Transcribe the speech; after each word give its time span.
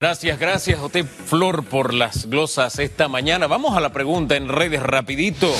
Gracias, 0.00 0.38
gracias, 0.38 0.78
Joté 0.78 1.02
Flor, 1.02 1.64
por 1.64 1.92
las 1.92 2.26
glosas 2.26 2.78
esta 2.78 3.08
mañana. 3.08 3.48
Vamos 3.48 3.76
a 3.76 3.80
la 3.80 3.92
pregunta 3.92 4.36
en 4.36 4.48
redes 4.48 4.80
rapidito. 4.80 5.52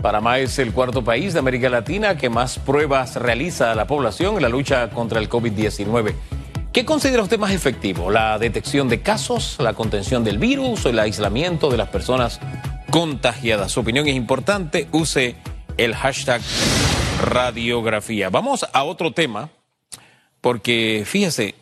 Panamá 0.00 0.38
es 0.38 0.60
el 0.60 0.72
cuarto 0.72 1.02
país 1.02 1.32
de 1.32 1.40
América 1.40 1.68
Latina 1.68 2.16
que 2.16 2.30
más 2.30 2.60
pruebas 2.60 3.16
realiza 3.16 3.72
a 3.72 3.74
la 3.74 3.88
población 3.88 4.36
en 4.36 4.42
la 4.42 4.48
lucha 4.48 4.88
contra 4.90 5.18
el 5.18 5.28
COVID-19. 5.28 6.14
¿Qué 6.72 6.84
considera 6.84 7.24
usted 7.24 7.40
más 7.40 7.50
efectivo? 7.50 8.08
¿La 8.08 8.38
detección 8.38 8.88
de 8.88 9.02
casos, 9.02 9.56
la 9.58 9.72
contención 9.72 10.22
del 10.22 10.38
virus 10.38 10.86
o 10.86 10.90
el 10.90 11.00
aislamiento 11.00 11.70
de 11.70 11.76
las 11.76 11.88
personas 11.88 12.38
contagiadas? 12.88 13.72
Su 13.72 13.80
opinión 13.80 14.06
es 14.06 14.14
importante. 14.14 14.86
Use 14.92 15.34
el 15.76 15.92
hashtag 15.96 16.40
radiografía. 17.20 18.30
Vamos 18.30 18.64
a 18.72 18.84
otro 18.84 19.10
tema, 19.10 19.50
porque 20.40 21.02
fíjese, 21.04 21.56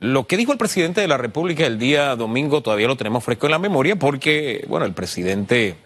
lo 0.00 0.26
que 0.26 0.38
dijo 0.38 0.52
el 0.52 0.58
presidente 0.58 1.02
de 1.02 1.08
la 1.08 1.18
República 1.18 1.66
el 1.66 1.78
día 1.78 2.16
domingo 2.16 2.62
todavía 2.62 2.88
lo 2.88 2.96
tenemos 2.96 3.22
fresco 3.22 3.46
en 3.46 3.52
la 3.52 3.58
memoria 3.58 3.96
porque, 3.96 4.64
bueno, 4.66 4.86
el 4.86 4.94
presidente 4.94 5.76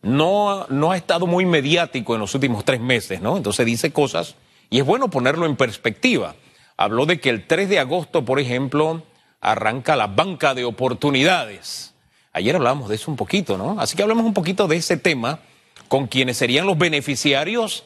no, 0.00 0.66
no 0.68 0.92
ha 0.92 0.96
estado 0.96 1.26
muy 1.26 1.44
mediático 1.44 2.14
en 2.14 2.20
los 2.20 2.32
últimos 2.36 2.64
tres 2.64 2.80
meses, 2.80 3.20
¿no? 3.20 3.36
Entonces 3.36 3.66
dice 3.66 3.92
cosas 3.92 4.36
y 4.70 4.78
es 4.78 4.86
bueno 4.86 5.10
ponerlo 5.10 5.44
en 5.44 5.56
perspectiva. 5.56 6.36
Habló 6.76 7.04
de 7.04 7.18
que 7.18 7.30
el 7.30 7.48
3 7.48 7.68
de 7.68 7.80
agosto, 7.80 8.24
por 8.24 8.38
ejemplo, 8.38 9.02
arranca 9.40 9.96
la 9.96 10.06
banca 10.06 10.54
de 10.54 10.64
oportunidades. 10.64 11.94
Ayer 12.32 12.54
hablábamos 12.54 12.88
de 12.88 12.94
eso 12.94 13.10
un 13.10 13.16
poquito, 13.16 13.58
¿no? 13.58 13.80
Así 13.80 13.96
que 13.96 14.02
hablamos 14.02 14.24
un 14.24 14.34
poquito 14.34 14.68
de 14.68 14.76
ese 14.76 14.96
tema 14.96 15.40
con 15.88 16.06
quienes 16.06 16.36
serían 16.36 16.66
los 16.66 16.78
beneficiarios 16.78 17.84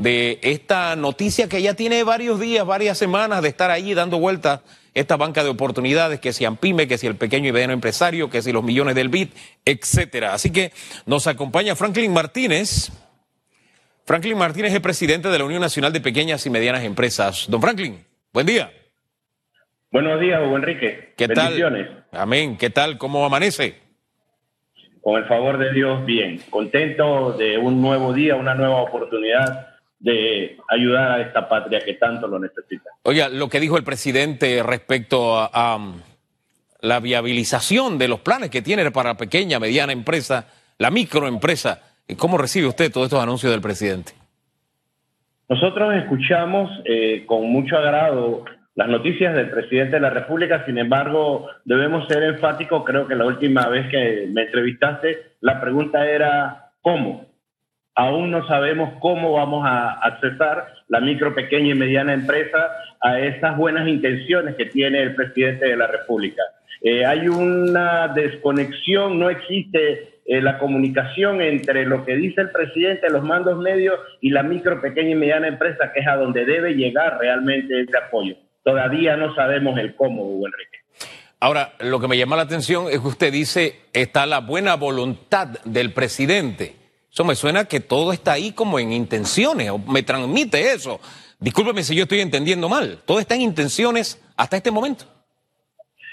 de 0.00 0.38
esta 0.42 0.96
noticia 0.96 1.48
que 1.48 1.60
ya 1.60 1.74
tiene 1.74 2.02
varios 2.04 2.40
días, 2.40 2.64
varias 2.64 2.96
semanas 2.96 3.42
de 3.42 3.48
estar 3.48 3.70
ahí 3.70 3.92
dando 3.92 4.18
vueltas 4.18 4.60
esta 4.94 5.16
banca 5.16 5.44
de 5.44 5.50
oportunidades, 5.50 6.20
que 6.20 6.32
si 6.32 6.44
AMPIME, 6.44 6.88
que 6.88 6.98
si 6.98 7.06
el 7.06 7.16
pequeño 7.16 7.48
y 7.48 7.52
mediano 7.52 7.72
empresario, 7.72 8.30
que 8.30 8.42
si 8.42 8.50
los 8.50 8.64
millones 8.64 8.94
del 8.94 9.08
BID, 9.08 9.28
etcétera. 9.64 10.32
Así 10.32 10.50
que 10.50 10.72
nos 11.06 11.26
acompaña 11.26 11.76
Franklin 11.76 12.12
Martínez. 12.12 12.90
Franklin 14.04 14.38
Martínez 14.38 14.72
es 14.72 14.80
presidente 14.80 15.28
de 15.28 15.38
la 15.38 15.44
Unión 15.44 15.60
Nacional 15.60 15.92
de 15.92 16.00
Pequeñas 16.00 16.44
y 16.46 16.50
Medianas 16.50 16.82
Empresas. 16.82 17.46
Don 17.48 17.60
Franklin, 17.60 18.02
buen 18.32 18.46
día. 18.46 18.72
Buenos 19.92 20.18
días, 20.20 20.40
Hugo 20.44 20.56
Enrique. 20.56 21.12
¿Qué 21.16 21.28
tal? 21.28 22.02
Amén. 22.10 22.56
¿Qué 22.56 22.70
tal? 22.70 22.96
¿Cómo 22.96 23.24
amanece? 23.24 23.76
Con 25.02 25.20
el 25.20 25.28
favor 25.28 25.58
de 25.58 25.72
Dios, 25.72 26.04
bien. 26.06 26.40
Contento 26.48 27.32
de 27.32 27.58
un 27.58 27.80
nuevo 27.80 28.12
día, 28.12 28.34
una 28.36 28.54
nueva 28.54 28.82
oportunidad 28.82 29.69
de 30.00 30.56
ayudar 30.68 31.12
a 31.12 31.20
esta 31.20 31.48
patria 31.48 31.80
que 31.84 31.94
tanto 31.94 32.26
lo 32.26 32.38
necesita. 32.38 32.90
Oiga, 33.02 33.28
lo 33.28 33.48
que 33.48 33.60
dijo 33.60 33.76
el 33.76 33.84
presidente 33.84 34.62
respecto 34.62 35.36
a, 35.36 35.76
um, 35.76 36.00
la 36.80 37.00
viabilización 37.00 37.98
de 37.98 38.08
los 38.08 38.20
planes 38.20 38.50
que 38.50 38.62
tiene 38.62 38.90
para 38.90 39.10
la 39.10 39.16
pequeña, 39.16 39.60
mediana 39.60 39.92
empresa, 39.92 40.46
la 40.78 40.90
microempresa, 40.90 41.82
¿cómo 42.16 42.38
recibe 42.38 42.66
usted 42.66 42.90
todos 42.90 43.06
estos 43.06 43.22
anuncios 43.22 43.52
del 43.52 43.60
presidente? 43.60 44.12
Nosotros 45.48 45.94
escuchamos 45.94 46.70
eh, 46.86 47.24
con 47.26 47.44
mucho 47.50 47.76
agrado 47.76 48.44
las 48.76 48.88
noticias 48.88 49.34
del 49.34 49.50
presidente 49.50 49.96
de 49.96 50.00
la 50.00 50.10
República, 50.10 50.64
sin 50.64 50.78
embargo, 50.78 51.48
debemos 51.64 52.08
ser 52.08 52.22
enfáticos, 52.22 52.84
creo 52.84 53.06
que 53.06 53.14
la 53.14 53.26
última 53.26 53.68
vez 53.68 53.90
que 53.90 54.26
me 54.32 54.42
entrevistaste, 54.44 55.34
la 55.40 55.60
pregunta 55.60 56.08
era 56.08 56.70
¿cómo? 56.80 57.26
Aún 57.94 58.30
no 58.30 58.46
sabemos 58.46 58.94
cómo 59.00 59.32
vamos 59.32 59.66
a 59.66 59.92
accesar 59.92 60.72
la 60.88 61.00
micro, 61.00 61.34
pequeña 61.34 61.70
y 61.70 61.74
mediana 61.74 62.14
empresa 62.14 62.70
a 63.00 63.18
esas 63.18 63.56
buenas 63.56 63.88
intenciones 63.88 64.54
que 64.56 64.66
tiene 64.66 65.02
el 65.02 65.14
presidente 65.14 65.66
de 65.66 65.76
la 65.76 65.86
República. 65.86 66.42
Eh, 66.82 67.04
hay 67.04 67.28
una 67.28 68.08
desconexión, 68.08 69.18
no 69.18 69.28
existe 69.28 70.20
eh, 70.24 70.40
la 70.40 70.58
comunicación 70.58 71.42
entre 71.42 71.84
lo 71.84 72.04
que 72.04 72.16
dice 72.16 72.40
el 72.40 72.50
presidente, 72.50 73.10
los 73.10 73.22
mandos 73.22 73.58
medios 73.58 73.98
y 74.20 74.30
la 74.30 74.42
micro, 74.42 74.80
pequeña 74.80 75.10
y 75.10 75.14
mediana 75.14 75.48
empresa, 75.48 75.92
que 75.92 76.00
es 76.00 76.06
a 76.06 76.16
donde 76.16 76.44
debe 76.44 76.74
llegar 76.74 77.18
realmente 77.18 77.82
ese 77.82 77.96
apoyo. 77.98 78.36
Todavía 78.62 79.16
no 79.16 79.34
sabemos 79.34 79.78
el 79.78 79.94
cómo, 79.94 80.22
Hugo 80.22 80.46
Enrique. 80.46 80.78
Ahora, 81.40 81.72
lo 81.80 82.00
que 82.00 82.08
me 82.08 82.18
llama 82.18 82.36
la 82.36 82.42
atención 82.42 82.86
es 82.90 83.00
que 83.00 83.08
usted 83.08 83.32
dice, 83.32 83.80
está 83.92 84.26
la 84.26 84.40
buena 84.40 84.76
voluntad 84.76 85.48
del 85.64 85.92
presidente. 85.92 86.79
Eso 87.12 87.24
me 87.24 87.34
suena 87.34 87.64
que 87.64 87.80
todo 87.80 88.12
está 88.12 88.32
ahí 88.32 88.52
como 88.52 88.78
en 88.78 88.92
intenciones, 88.92 89.70
o 89.70 89.78
me 89.78 90.02
transmite 90.02 90.72
eso. 90.72 91.00
Discúlpeme 91.40 91.82
si 91.82 91.94
yo 91.94 92.04
estoy 92.04 92.20
entendiendo 92.20 92.68
mal. 92.68 93.02
Todo 93.04 93.18
está 93.18 93.34
en 93.34 93.42
intenciones 93.42 94.18
hasta 94.36 94.56
este 94.56 94.70
momento. 94.70 95.06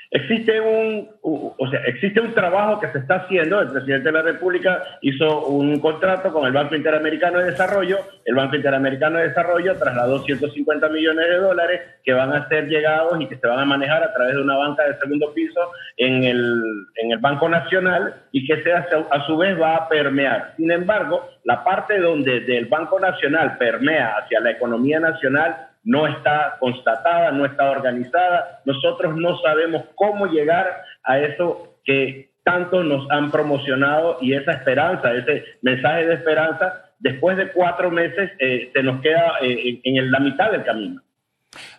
Existe 0.09 0.61
un, 0.61 1.09
o 1.21 1.67
sea, 1.69 1.81
existe 1.81 2.21
un 2.21 2.33
trabajo 2.33 2.79
que 2.79 2.87
se 2.91 2.99
está 2.99 3.15
haciendo. 3.15 3.59
El 3.59 3.71
presidente 3.71 4.05
de 4.05 4.13
la 4.13 4.21
República 4.21 4.81
hizo 5.01 5.47
un 5.47 5.79
contrato 5.79 6.31
con 6.31 6.45
el 6.45 6.53
Banco 6.53 6.75
Interamericano 6.75 7.39
de 7.39 7.51
Desarrollo. 7.51 7.97
El 8.23 8.35
Banco 8.35 8.55
Interamericano 8.55 9.17
de 9.17 9.29
Desarrollo 9.29 9.75
trasladó 9.75 10.23
150 10.23 10.87
millones 10.89 11.27
de 11.27 11.35
dólares 11.37 11.81
que 12.03 12.13
van 12.13 12.33
a 12.33 12.47
ser 12.47 12.67
llegados 12.67 13.19
y 13.19 13.27
que 13.27 13.37
se 13.37 13.47
van 13.47 13.59
a 13.59 13.65
manejar 13.65 14.01
a 14.01 14.13
través 14.13 14.35
de 14.35 14.41
una 14.41 14.55
banca 14.55 14.83
de 14.85 14.97
segundo 14.97 15.33
piso 15.33 15.59
en 15.97 16.23
el, 16.23 16.63
en 16.95 17.11
el 17.11 17.17
Banco 17.17 17.49
Nacional 17.49 18.15
y 18.31 18.47
que 18.47 18.63
sea, 18.63 18.87
a 19.11 19.25
su 19.25 19.37
vez 19.37 19.59
va 19.59 19.75
a 19.75 19.89
permear. 19.89 20.53
Sin 20.55 20.71
embargo, 20.71 21.29
la 21.43 21.63
parte 21.65 21.99
donde 21.99 22.39
del 22.41 22.65
Banco 22.67 22.97
Nacional 22.99 23.57
permea 23.57 24.15
hacia 24.19 24.39
la 24.39 24.51
economía 24.51 25.01
nacional 25.01 25.66
no 25.83 26.07
está 26.07 26.57
constatada, 26.59 27.31
no 27.31 27.45
está 27.45 27.69
organizada. 27.71 28.61
Nosotros 28.65 29.15
no 29.15 29.39
sabemos 29.39 29.83
cómo 29.95 30.27
llegar 30.27 30.83
a 31.03 31.19
eso 31.19 31.79
que 31.83 32.29
tanto 32.43 32.83
nos 32.83 33.09
han 33.11 33.29
promocionado 33.29 34.17
y 34.21 34.33
esa 34.33 34.53
esperanza, 34.53 35.13
ese 35.13 35.43
mensaje 35.61 36.05
de 36.05 36.13
esperanza, 36.13 36.91
después 36.99 37.37
de 37.37 37.51
cuatro 37.51 37.91
meses 37.91 38.31
eh, 38.39 38.71
se 38.73 38.83
nos 38.83 39.01
queda 39.01 39.33
eh, 39.41 39.81
en, 39.83 40.11
la 40.11 40.19
mitad 40.19 40.51
del 40.51 40.63
camino. 40.63 41.01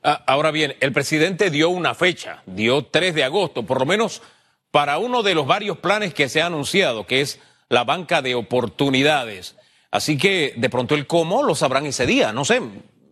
Ah, 0.03 0.23
ahora 0.27 0.51
bien, 0.51 0.75
el 0.81 0.93
presidente 0.93 1.51
dio 1.51 1.71
una 1.71 1.95
fecha, 1.95 2.43
dio 2.47 2.85
3 2.85 3.15
de 3.15 3.25
agosto, 3.25 3.65
por 3.65 3.79
lo 3.79 3.87
menos 3.87 4.23
para 4.71 4.99
uno 4.99 5.23
de 5.23 5.35
los 5.35 5.47
varios 5.47 5.79
planes 5.79 6.13
que 6.13 6.29
se 6.29 6.43
ha 6.43 6.47
anunciado, 6.47 7.07
que 7.07 7.21
es 7.21 7.41
la 7.69 7.85
banca 7.85 8.23
de 8.23 8.35
oportunidades. 8.35 9.57
Así 9.91 10.19
que 10.19 10.53
de 10.57 10.71
pronto 10.71 10.95
el 10.95 11.07
cómo 11.07 11.43
lo 11.43 11.55
sabrán 11.55 11.87
ese 11.87 12.07
día, 12.07 12.33
no 12.33 12.45
sé, 12.45 12.61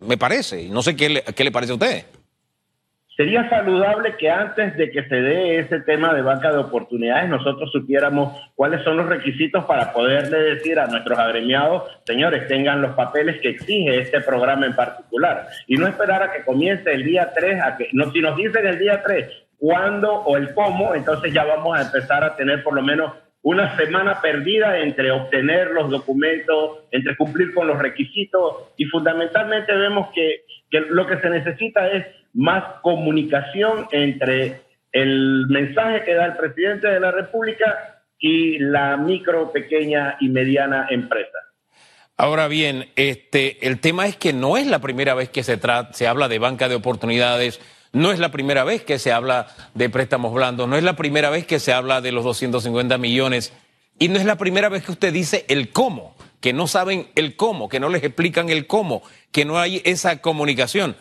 me 0.01 0.17
parece. 0.17 0.69
No 0.69 0.81
sé 0.81 0.95
qué 0.95 1.09
le, 1.09 1.21
qué 1.21 1.43
le 1.43 1.51
parece 1.51 1.71
a 1.71 1.75
usted. 1.75 2.05
Sería 3.17 3.49
saludable 3.49 4.15
que 4.15 4.29
antes 4.29 4.77
de 4.77 4.91
que 4.91 5.03
se 5.05 5.15
dé 5.15 5.57
ese 5.57 5.79
tema 5.79 6.13
de 6.13 6.21
banca 6.21 6.51
de 6.51 6.59
oportunidades, 6.59 7.27
nosotros 7.27 7.71
supiéramos 7.71 8.39
cuáles 8.53 8.83
son 8.83 8.97
los 8.97 9.07
requisitos 9.07 9.65
para 9.65 9.91
poderle 9.91 10.37
decir 10.37 10.79
a 10.79 10.85
nuestros 10.85 11.17
agremiados, 11.17 11.89
señores, 12.05 12.47
tengan 12.47 12.79
los 12.79 12.93
papeles 12.93 13.41
que 13.41 13.49
exige 13.49 14.01
este 14.01 14.21
programa 14.21 14.67
en 14.67 14.75
particular. 14.75 15.47
Y 15.65 15.77
no 15.77 15.87
esperar 15.87 16.21
a 16.21 16.31
que 16.31 16.43
comience 16.43 16.93
el 16.93 17.03
día 17.03 17.31
3, 17.35 17.59
a 17.59 17.75
que, 17.75 17.89
no, 17.91 18.11
si 18.11 18.21
nos 18.21 18.37
dicen 18.37 18.67
el 18.67 18.77
día 18.77 19.01
3 19.03 19.27
cuándo 19.57 20.13
o 20.13 20.37
el 20.37 20.53
cómo, 20.53 20.93
entonces 20.93 21.33
ya 21.33 21.43
vamos 21.43 21.75
a 21.75 21.81
empezar 21.81 22.23
a 22.23 22.35
tener 22.35 22.61
por 22.61 22.75
lo 22.75 22.83
menos 22.83 23.13
una 23.47 23.77
semana 23.77 24.19
perdida 24.19 24.77
entre 24.79 25.09
obtener 25.09 25.71
los 25.71 25.89
documentos, 25.89 26.79
entre 26.91 27.15
cumplir 27.15 27.53
con 27.53 27.65
los 27.65 27.79
requisitos 27.79 28.73
y 28.75 28.83
fundamentalmente 28.83 29.73
vemos 29.73 30.09
que, 30.13 30.43
lo 30.89 31.07
que 31.07 31.17
se 31.21 31.29
necesita 31.29 31.87
es 31.87 32.05
más 32.33 32.81
comunicación 32.81 33.87
entre 33.93 34.63
el 34.91 35.45
mensaje 35.47 36.03
que 36.03 36.15
da 36.15 36.25
el 36.25 36.35
presidente 36.35 36.89
de 36.89 36.99
la 36.99 37.11
República 37.11 38.03
y 38.19 38.59
la 38.59 38.97
micro, 38.97 39.49
pequeña 39.53 40.17
y 40.19 40.27
mediana 40.27 40.87
empresa. 40.89 41.37
Ahora 42.17 42.49
bien, 42.49 42.87
este, 42.97 43.65
el 43.65 43.79
tema 43.79 44.07
es 44.07 44.17
que 44.17 44.33
no 44.33 44.57
es 44.57 44.67
la 44.67 44.79
primera 44.79 45.13
vez 45.13 45.29
que 45.29 45.43
se, 45.43 45.57
se 45.93 46.07
habla 46.07 46.27
de 46.27 46.39
banca 46.39 46.67
de 46.67 46.75
oportunidades 46.75 47.61
no 47.93 48.11
es 48.11 48.19
la 48.19 48.31
primera 48.31 48.63
vez 48.63 48.83
que 48.83 48.99
se 48.99 49.11
habla 49.11 49.47
de 49.73 49.89
préstamos 49.89 50.33
blandos, 50.33 50.67
no 50.67 50.77
es 50.77 50.83
la 50.83 50.95
primera 50.95 51.29
vez 51.29 51.45
que 51.45 51.59
se 51.59 51.73
habla 51.73 52.01
de 52.01 52.11
los 52.11 52.23
250 52.23 52.97
millones 52.97 53.53
y 53.99 54.09
no 54.09 54.19
es 54.19 54.25
la 54.25 54.37
primera 54.37 54.69
vez 54.69 54.83
que 54.83 54.91
usted 54.91 55.11
dice 55.11 55.45
el 55.47 55.71
cómo, 55.71 56.15
que 56.39 56.53
no 56.53 56.67
saben 56.67 57.07
el 57.15 57.35
cómo, 57.35 57.69
que 57.69 57.79
no 57.79 57.89
les 57.89 58.03
explican 58.03 58.49
el 58.49 58.67
cómo, 58.67 59.01
que 59.31 59.45
no 59.45 59.57
hay 59.57 59.81
esa 59.85 60.21
comunicación. 60.21 60.95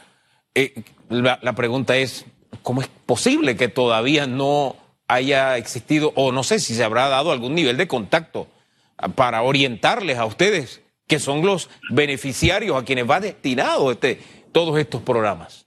Eh, 0.55 0.83
la, 1.11 1.39
la 1.43 1.55
pregunta 1.55 1.97
es, 1.97 2.25
¿cómo 2.63 2.81
es 2.81 2.89
posible 3.05 3.57
que 3.57 3.69
todavía 3.69 4.27
no 4.27 4.77
haya 5.09 5.57
existido, 5.57 6.13
o 6.17 6.33
no 6.33 6.43
sé 6.43 6.59
si 6.59 6.75
se 6.75 6.85
habrá 6.85 7.09
dado 7.09 7.33
algún 7.33 7.55
nivel 7.55 7.77
de 7.77 7.87
contacto 7.87 8.49
para 9.15 9.43
orientarles 9.43 10.19
a 10.19 10.25
ustedes, 10.25 10.83
que 11.07 11.21
son 11.21 11.45
los 11.45 11.69
beneficiarios 11.91 12.81
a 12.81 12.85
quienes 12.85 13.09
va 13.09 13.21
destinado 13.21 13.93
este, 13.93 14.21
todos 14.53 14.79
estos 14.79 15.03
programas? 15.03 15.66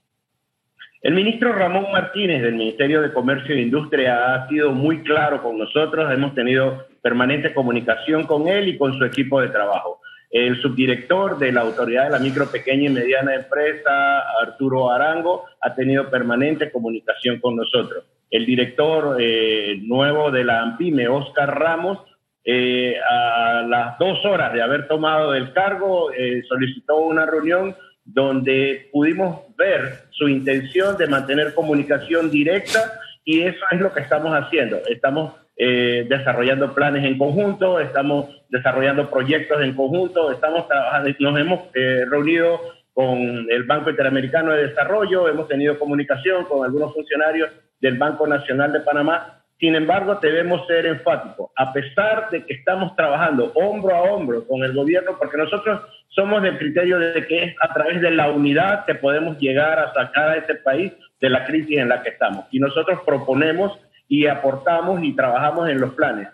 El 1.02 1.14
ministro 1.14 1.54
Ramón 1.54 1.90
Martínez 1.92 2.42
del 2.42 2.56
Ministerio 2.56 3.00
de 3.00 3.10
Comercio 3.10 3.54
e 3.54 3.62
Industria 3.62 4.34
ha 4.34 4.48
sido 4.48 4.72
muy 4.72 5.02
claro 5.02 5.42
con 5.42 5.56
nosotros, 5.56 6.12
hemos 6.12 6.34
tenido 6.34 6.84
permanente 7.00 7.54
comunicación 7.54 8.26
con 8.26 8.48
él 8.48 8.68
y 8.68 8.76
con 8.76 8.98
su 8.98 9.04
equipo 9.06 9.40
de 9.40 9.48
trabajo. 9.48 10.00
El 10.30 10.60
subdirector 10.60 11.38
de 11.38 11.52
la 11.52 11.62
Autoridad 11.62 12.04
de 12.04 12.10
la 12.10 12.18
Micro, 12.18 12.50
Pequeña 12.50 12.90
y 12.90 12.92
Mediana 12.92 13.34
Empresa, 13.34 14.20
Arturo 14.42 14.90
Arango, 14.90 15.46
ha 15.62 15.74
tenido 15.74 16.10
permanente 16.10 16.70
comunicación 16.70 17.40
con 17.40 17.56
nosotros. 17.56 18.04
El 18.30 18.44
director 18.44 19.16
eh, 19.18 19.78
nuevo 19.82 20.30
de 20.30 20.44
la 20.44 20.60
AMPIME, 20.60 21.08
Oscar 21.08 21.58
Ramos, 21.58 21.98
eh, 22.44 22.96
a 23.00 23.62
las 23.62 23.98
dos 23.98 24.22
horas 24.26 24.52
de 24.52 24.60
haber 24.60 24.86
tomado 24.86 25.34
el 25.34 25.54
cargo, 25.54 26.12
eh, 26.12 26.42
solicitó 26.46 26.98
una 26.98 27.24
reunión 27.24 27.74
donde 28.12 28.88
pudimos 28.92 29.54
ver 29.56 30.04
su 30.10 30.28
intención 30.28 30.96
de 30.96 31.06
mantener 31.06 31.54
comunicación 31.54 32.30
directa 32.30 33.00
y 33.24 33.42
eso 33.42 33.64
es 33.70 33.80
lo 33.80 33.92
que 33.92 34.00
estamos 34.00 34.32
haciendo. 34.32 34.78
Estamos 34.88 35.34
eh, 35.56 36.06
desarrollando 36.08 36.74
planes 36.74 37.04
en 37.04 37.18
conjunto, 37.18 37.80
estamos 37.80 38.28
desarrollando 38.48 39.10
proyectos 39.10 39.62
en 39.62 39.74
conjunto, 39.74 40.32
estamos 40.32 40.66
trabajando, 40.66 41.10
nos 41.20 41.40
hemos 41.40 41.60
reunido 41.72 42.60
con 42.92 43.46
el 43.48 43.62
Banco 43.64 43.90
Interamericano 43.90 44.52
de 44.52 44.68
Desarrollo, 44.68 45.28
hemos 45.28 45.48
tenido 45.48 45.78
comunicación 45.78 46.44
con 46.44 46.64
algunos 46.64 46.92
funcionarios 46.92 47.50
del 47.80 47.96
Banco 47.96 48.26
Nacional 48.26 48.72
de 48.72 48.80
Panamá 48.80 49.39
sin 49.60 49.74
embargo, 49.74 50.18
debemos 50.22 50.66
ser 50.66 50.86
enfáticos, 50.86 51.50
a 51.54 51.70
pesar 51.70 52.30
de 52.30 52.46
que 52.46 52.54
estamos 52.54 52.96
trabajando 52.96 53.52
hombro 53.54 53.94
a 53.94 54.02
hombro 54.04 54.46
con 54.48 54.64
el 54.64 54.72
gobierno, 54.72 55.18
porque 55.18 55.36
nosotros 55.36 55.82
somos 56.08 56.42
del 56.42 56.56
criterio 56.56 56.98
de 56.98 57.26
que 57.26 57.44
es 57.44 57.54
a 57.60 57.72
través 57.74 58.00
de 58.00 58.10
la 58.10 58.30
unidad 58.30 58.86
que 58.86 58.94
podemos 58.94 59.38
llegar 59.38 59.78
a 59.78 59.92
sacar 59.92 60.30
a 60.30 60.36
este 60.36 60.54
país 60.54 60.92
de 61.20 61.28
la 61.28 61.44
crisis 61.44 61.76
en 61.76 61.90
la 61.90 62.02
que 62.02 62.08
estamos. 62.08 62.46
Y 62.50 62.58
nosotros 62.58 63.00
proponemos 63.04 63.78
y 64.08 64.26
aportamos 64.26 65.04
y 65.04 65.14
trabajamos 65.14 65.68
en 65.68 65.78
los 65.78 65.92
planes, 65.92 66.28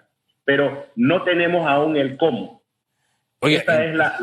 pero 0.45 0.87
no 0.95 1.23
tenemos 1.25 1.69
aún 1.69 1.97
el 1.97 2.17
cómo. 2.17 2.63
Oye, 3.41 3.57
Esa 3.57 3.85
es 3.85 3.95
la, 3.97 4.17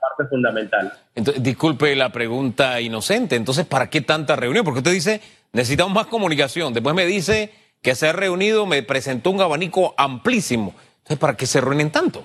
parte 0.00 0.28
fundamental. 0.28 0.92
disculpe 1.38 1.96
la 1.96 2.10
pregunta 2.10 2.78
inocente. 2.78 3.36
Entonces, 3.36 3.64
¿para 3.64 3.88
qué 3.88 4.02
tanta 4.02 4.36
reunión? 4.36 4.66
Porque 4.66 4.80
usted 4.80 4.92
dice, 4.92 5.20
necesitamos 5.52 5.94
más 5.94 6.06
comunicación. 6.06 6.74
Después 6.74 6.94
me 6.94 7.06
dice 7.06 7.50
que 7.82 7.94
se 7.94 8.08
ha 8.08 8.12
reunido 8.12 8.66
me 8.66 8.82
presentó 8.82 9.30
un 9.30 9.40
abanico 9.40 9.94
amplísimo. 9.96 10.74
Entonces, 10.98 11.18
¿para 11.18 11.36
qué 11.36 11.46
se 11.46 11.60
reúnen 11.60 11.90
tanto? 11.90 12.24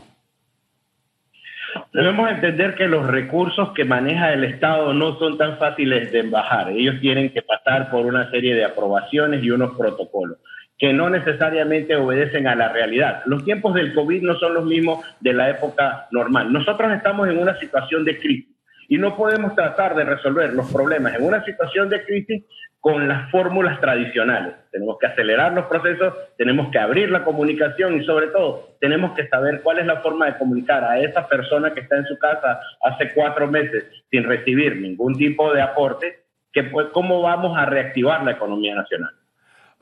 Debemos 1.94 2.30
entender 2.30 2.75
que 2.75 2.88
los 2.88 3.07
recursos 3.07 3.72
que 3.74 3.86
maneja 3.86 4.34
el 4.34 4.44
Estado 4.44 4.94
no 4.94 5.18
son 5.18 5.38
tan 5.38 5.57
fáciles 5.57 6.12
de 6.12 6.24
bajar. 6.24 6.69
Ellos 6.72 6.96
tienen 7.00 7.31
que 7.31 7.42
pasar 7.42 7.90
por 7.90 8.06
una 8.06 8.30
serie 8.31 8.54
de 8.54 8.66
aprobaciones 8.66 9.44
y 9.44 9.52
unos 9.52 9.78
protocolos 9.78 10.38
que 10.78 10.92
no 10.92 11.10
necesariamente 11.10 11.96
obedecen 11.96 12.48
a 12.48 12.56
la 12.56 12.68
realidad. 12.68 13.22
Los 13.25 13.46
tiempos 13.46 13.74
del 13.75 13.94
COVID 13.94 14.22
no 14.24 14.36
son 14.36 14.56
los 14.56 14.66
mismos 14.66 15.06
de 15.22 15.34
la 15.34 15.50
época 15.50 16.07
normal. 16.12 16.52
Nosotros 16.52 16.92
estamos 16.92 17.30
en 17.30 17.38
una 17.38 17.57
situación 17.60 18.04
de 18.04 18.19
crisis 18.19 18.55
y 18.87 18.97
no 18.97 19.15
podemos 19.15 19.55
tratar 19.55 19.95
de 19.95 20.03
resolver 20.03 20.53
los 20.53 20.71
problemas 20.71 21.15
en 21.15 21.23
una 21.23 21.43
situación 21.43 21.89
de 21.89 22.03
crisis 22.03 22.43
con 22.85 23.07
las 23.07 23.31
fórmulas 23.31 23.81
tradicionales. 23.81 24.53
Tenemos 24.71 24.97
que 24.99 25.07
acelerar 25.07 25.53
los 25.53 25.65
procesos, 25.65 26.13
tenemos 26.37 26.69
que 26.71 26.77
abrir 26.77 27.09
la 27.09 27.23
comunicación 27.23 27.99
y 27.99 28.05
sobre 28.05 28.27
todo 28.27 28.75
tenemos 28.79 29.15
que 29.15 29.27
saber 29.27 29.61
cuál 29.63 29.79
es 29.79 29.87
la 29.87 30.01
forma 30.01 30.27
de 30.27 30.37
comunicar 30.37 30.83
a 30.83 30.99
esa 30.99 31.27
persona 31.27 31.73
que 31.73 31.79
está 31.79 31.97
en 31.97 32.05
su 32.05 32.17
casa 32.19 32.59
hace 32.83 33.11
cuatro 33.15 33.47
meses 33.47 33.85
sin 34.11 34.23
recibir 34.23 34.75
ningún 34.75 35.17
tipo 35.17 35.51
de 35.51 35.63
aporte, 35.63 36.25
que 36.53 36.63
pues, 36.65 36.87
cómo 36.93 37.23
vamos 37.23 37.57
a 37.57 37.65
reactivar 37.65 38.23
la 38.23 38.33
economía 38.33 38.75
nacional. 38.75 39.15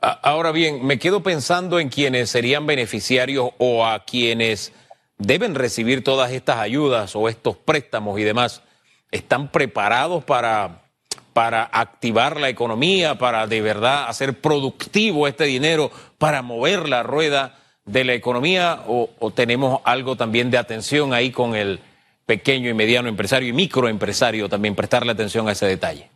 Ahora 0.00 0.50
bien, 0.50 0.86
me 0.86 0.98
quedo 0.98 1.22
pensando 1.22 1.78
en 1.80 1.90
quienes 1.90 2.30
serían 2.30 2.66
beneficiarios 2.66 3.50
o 3.58 3.86
a 3.86 4.04
quienes 4.04 4.72
deben 5.18 5.54
recibir 5.54 6.02
todas 6.02 6.32
estas 6.32 6.56
ayudas 6.56 7.14
o 7.16 7.28
estos 7.28 7.56
préstamos 7.58 8.18
y 8.18 8.22
demás. 8.22 8.62
¿Están 9.14 9.46
preparados 9.46 10.24
para 10.24 10.82
para 11.32 11.64
activar 11.64 12.40
la 12.40 12.48
economía, 12.48 13.16
para 13.16 13.46
de 13.46 13.60
verdad 13.60 14.08
hacer 14.08 14.40
productivo 14.40 15.26
este 15.26 15.44
dinero, 15.44 15.90
para 16.16 16.42
mover 16.42 16.88
la 16.88 17.02
rueda 17.02 17.56
de 17.84 18.04
la 18.04 18.14
economía 18.14 18.78
o, 18.86 19.08
tenemos 19.34 19.80
algo 19.84 20.16
también 20.16 20.50
de 20.50 20.58
atención 20.58 21.12
ahí 21.12 21.30
con 21.30 21.54
el 21.54 21.80
pequeño 22.24 22.70
y 22.70 22.74
mediano 22.74 23.08
empresario 23.08 23.48
y 23.48 23.52
microempresario 23.52 24.48
también, 24.48 24.74
prestarle 24.74 25.12
atención 25.12 25.48
a 25.48 25.52
ese 25.52 25.66
detalle? 25.66 26.08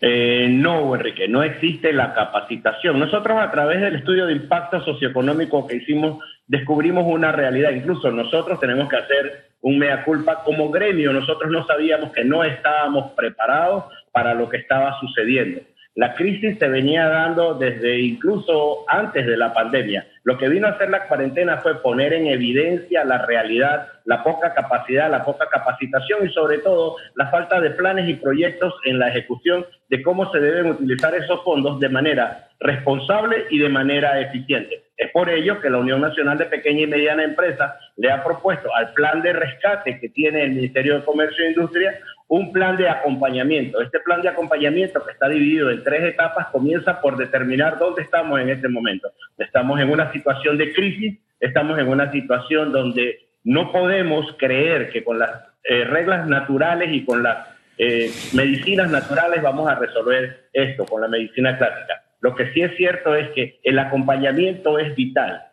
Eh, 0.00 0.46
no, 0.50 0.94
Enrique, 0.94 1.26
no 1.26 1.42
existe 1.42 1.92
la 1.92 2.12
capacitación. 2.12 2.98
Nosotros 3.00 3.38
a 3.40 3.50
través 3.50 3.80
del 3.80 3.96
estudio 3.96 4.26
de 4.26 4.34
impacto 4.34 4.84
socioeconómico 4.84 5.66
que 5.66 5.76
hicimos 5.76 6.22
descubrimos 6.46 7.04
una 7.06 7.32
realidad. 7.32 7.70
Incluso 7.70 8.10
nosotros 8.10 8.60
tenemos 8.60 8.88
que 8.88 8.96
hacer 8.96 9.45
un 9.60 9.78
mea 9.78 10.04
culpa 10.04 10.42
como 10.44 10.70
gremio. 10.70 11.12
Nosotros 11.12 11.50
no 11.50 11.66
sabíamos 11.66 12.12
que 12.12 12.24
no 12.24 12.44
estábamos 12.44 13.12
preparados 13.12 13.84
para 14.12 14.34
lo 14.34 14.48
que 14.48 14.58
estaba 14.58 14.98
sucediendo. 15.00 15.60
La 15.96 16.12
crisis 16.12 16.58
se 16.58 16.68
venía 16.68 17.08
dando 17.08 17.54
desde 17.54 17.98
incluso 17.98 18.84
antes 18.86 19.26
de 19.26 19.34
la 19.34 19.54
pandemia. 19.54 20.06
Lo 20.24 20.36
que 20.36 20.50
vino 20.50 20.66
a 20.66 20.72
hacer 20.72 20.90
la 20.90 21.08
cuarentena 21.08 21.56
fue 21.56 21.80
poner 21.80 22.12
en 22.12 22.26
evidencia 22.26 23.02
la 23.02 23.24
realidad, 23.24 23.88
la 24.04 24.22
poca 24.22 24.52
capacidad, 24.52 25.10
la 25.10 25.24
poca 25.24 25.46
capacitación 25.50 26.26
y 26.26 26.32
sobre 26.34 26.58
todo 26.58 26.96
la 27.14 27.28
falta 27.30 27.62
de 27.62 27.70
planes 27.70 28.10
y 28.10 28.14
proyectos 28.14 28.74
en 28.84 28.98
la 28.98 29.08
ejecución 29.08 29.64
de 29.88 30.02
cómo 30.02 30.30
se 30.32 30.38
deben 30.38 30.72
utilizar 30.72 31.14
esos 31.14 31.42
fondos 31.42 31.80
de 31.80 31.88
manera 31.88 32.46
responsable 32.60 33.46
y 33.50 33.58
de 33.58 33.70
manera 33.70 34.20
eficiente. 34.20 34.82
Es 34.98 35.10
por 35.12 35.30
ello 35.30 35.60
que 35.62 35.70
la 35.70 35.78
Unión 35.78 36.02
Nacional 36.02 36.36
de 36.36 36.44
Pequeña 36.44 36.82
y 36.82 36.86
Mediana 36.86 37.24
Empresa 37.24 37.78
le 37.96 38.10
ha 38.10 38.22
propuesto 38.22 38.74
al 38.74 38.92
plan 38.92 39.22
de 39.22 39.32
rescate 39.32 39.98
que 39.98 40.10
tiene 40.10 40.42
el 40.42 40.52
Ministerio 40.52 40.96
de 40.96 41.04
Comercio 41.04 41.42
e 41.42 41.50
Industria 41.50 41.98
un 42.28 42.52
plan 42.52 42.76
de 42.76 42.88
acompañamiento. 42.88 43.80
Este 43.80 44.00
plan 44.00 44.20
de 44.20 44.28
acompañamiento 44.28 45.04
que 45.04 45.12
está 45.12 45.28
dividido 45.28 45.70
en 45.70 45.82
tres 45.84 46.02
etapas 46.02 46.48
comienza 46.48 47.00
por 47.00 47.16
determinar 47.16 47.78
dónde 47.78 48.02
estamos 48.02 48.40
en 48.40 48.50
este 48.50 48.68
momento. 48.68 49.12
Estamos 49.38 49.80
en 49.80 49.90
una 49.90 50.12
situación 50.12 50.58
de 50.58 50.72
crisis, 50.72 51.18
estamos 51.38 51.78
en 51.78 51.88
una 51.88 52.10
situación 52.10 52.72
donde 52.72 53.28
no 53.44 53.70
podemos 53.70 54.34
creer 54.38 54.90
que 54.90 55.04
con 55.04 55.18
las 55.18 55.30
eh, 55.62 55.84
reglas 55.84 56.26
naturales 56.26 56.92
y 56.92 57.04
con 57.04 57.22
las 57.22 57.48
eh, 57.78 58.10
medicinas 58.32 58.90
naturales 58.90 59.42
vamos 59.42 59.68
a 59.68 59.76
resolver 59.76 60.48
esto, 60.52 60.84
con 60.84 61.02
la 61.02 61.08
medicina 61.08 61.56
clásica. 61.56 62.02
Lo 62.20 62.34
que 62.34 62.52
sí 62.52 62.62
es 62.62 62.76
cierto 62.76 63.14
es 63.14 63.28
que 63.30 63.60
el 63.62 63.78
acompañamiento 63.78 64.78
es 64.78 64.96
vital. 64.96 65.44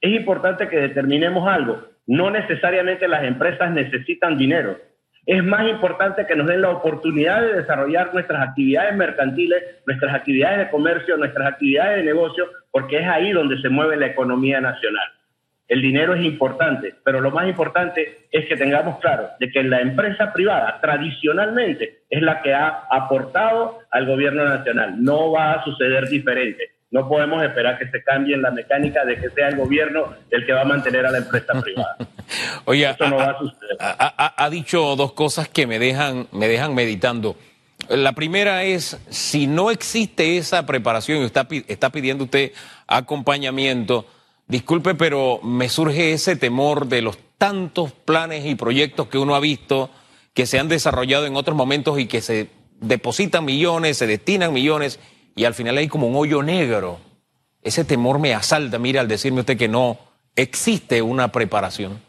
Es 0.00 0.12
importante 0.12 0.68
que 0.68 0.80
determinemos 0.80 1.46
algo. 1.46 1.82
No 2.06 2.30
necesariamente 2.30 3.08
las 3.08 3.24
empresas 3.24 3.70
necesitan 3.72 4.38
dinero 4.38 4.78
es 5.24 5.44
más 5.44 5.68
importante 5.68 6.26
que 6.26 6.34
nos 6.34 6.48
den 6.48 6.62
la 6.62 6.70
oportunidad 6.70 7.42
de 7.42 7.54
desarrollar 7.54 8.12
nuestras 8.12 8.48
actividades 8.48 8.96
mercantiles, 8.96 9.62
nuestras 9.86 10.14
actividades 10.14 10.58
de 10.58 10.70
comercio, 10.70 11.16
nuestras 11.16 11.52
actividades 11.52 11.98
de 11.98 12.04
negocio, 12.04 12.48
porque 12.70 12.98
es 12.98 13.06
ahí 13.06 13.30
donde 13.30 13.60
se 13.60 13.68
mueve 13.68 13.96
la 13.96 14.06
economía 14.06 14.60
nacional. 14.60 15.06
El 15.68 15.80
dinero 15.80 16.14
es 16.14 16.24
importante, 16.24 16.94
pero 17.04 17.20
lo 17.20 17.30
más 17.30 17.48
importante 17.48 18.26
es 18.30 18.46
que 18.46 18.56
tengamos 18.56 18.98
claro 18.98 19.28
de 19.38 19.50
que 19.50 19.62
la 19.62 19.80
empresa 19.80 20.32
privada 20.32 20.78
tradicionalmente 20.80 22.00
es 22.10 22.20
la 22.20 22.42
que 22.42 22.52
ha 22.52 22.82
aportado 22.90 23.78
al 23.90 24.06
gobierno 24.06 24.44
nacional. 24.44 25.02
No 25.02 25.30
va 25.30 25.52
a 25.52 25.64
suceder 25.64 26.08
diferente. 26.08 26.72
No 26.92 27.08
podemos 27.08 27.42
esperar 27.42 27.78
que 27.78 27.88
se 27.88 28.02
cambie 28.04 28.36
la 28.36 28.50
mecánica 28.50 29.02
de 29.06 29.16
que 29.16 29.30
sea 29.30 29.48
el 29.48 29.56
gobierno 29.56 30.14
el 30.30 30.44
que 30.44 30.52
va 30.52 30.60
a 30.60 30.64
mantener 30.66 31.06
a 31.06 31.10
la 31.10 31.18
empresa 31.18 31.54
privada. 31.60 31.96
Oye, 32.66 32.88
Eso 32.88 33.08
no 33.08 33.18
ha, 33.18 33.26
va 33.26 33.32
a 33.32 33.38
suceder. 33.38 33.76
Ha, 33.80 34.50
dicho 34.50 34.94
dos 34.94 35.14
cosas 35.14 35.48
que 35.48 35.66
me 35.66 35.78
dejan, 35.78 36.28
me 36.32 36.48
dejan 36.48 36.74
meditando. 36.74 37.34
La 37.88 38.12
primera 38.12 38.64
es, 38.64 39.00
si 39.08 39.46
no 39.46 39.70
existe 39.70 40.36
esa 40.36 40.66
preparación 40.66 41.22
y 41.22 41.24
está, 41.24 41.48
está 41.66 41.88
pidiendo 41.88 42.24
usted 42.24 42.52
acompañamiento, 42.86 44.06
disculpe, 44.46 44.94
pero 44.94 45.40
me 45.42 45.70
surge 45.70 46.12
ese 46.12 46.36
temor 46.36 46.88
de 46.88 47.00
los 47.00 47.16
tantos 47.38 47.92
planes 47.92 48.44
y 48.44 48.54
proyectos 48.54 49.08
que 49.08 49.16
uno 49.16 49.34
ha 49.34 49.40
visto 49.40 49.88
que 50.34 50.44
se 50.44 50.58
han 50.58 50.68
desarrollado 50.68 51.24
en 51.24 51.36
otros 51.36 51.56
momentos 51.56 51.98
y 51.98 52.06
que 52.06 52.20
se 52.20 52.50
depositan 52.80 53.46
millones, 53.46 53.96
se 53.96 54.06
destinan 54.06 54.52
millones 54.52 55.00
y 55.34 55.44
al 55.44 55.54
final 55.54 55.78
hay 55.78 55.88
como 55.88 56.06
un 56.06 56.16
hoyo 56.16 56.42
negro. 56.42 56.98
Ese 57.62 57.84
temor 57.84 58.18
me 58.18 58.34
asalta, 58.34 58.78
mira, 58.78 59.00
al 59.00 59.08
decirme 59.08 59.40
usted 59.40 59.56
que 59.56 59.68
no 59.68 59.98
existe 60.36 61.02
una 61.02 61.28
preparación. 61.28 62.00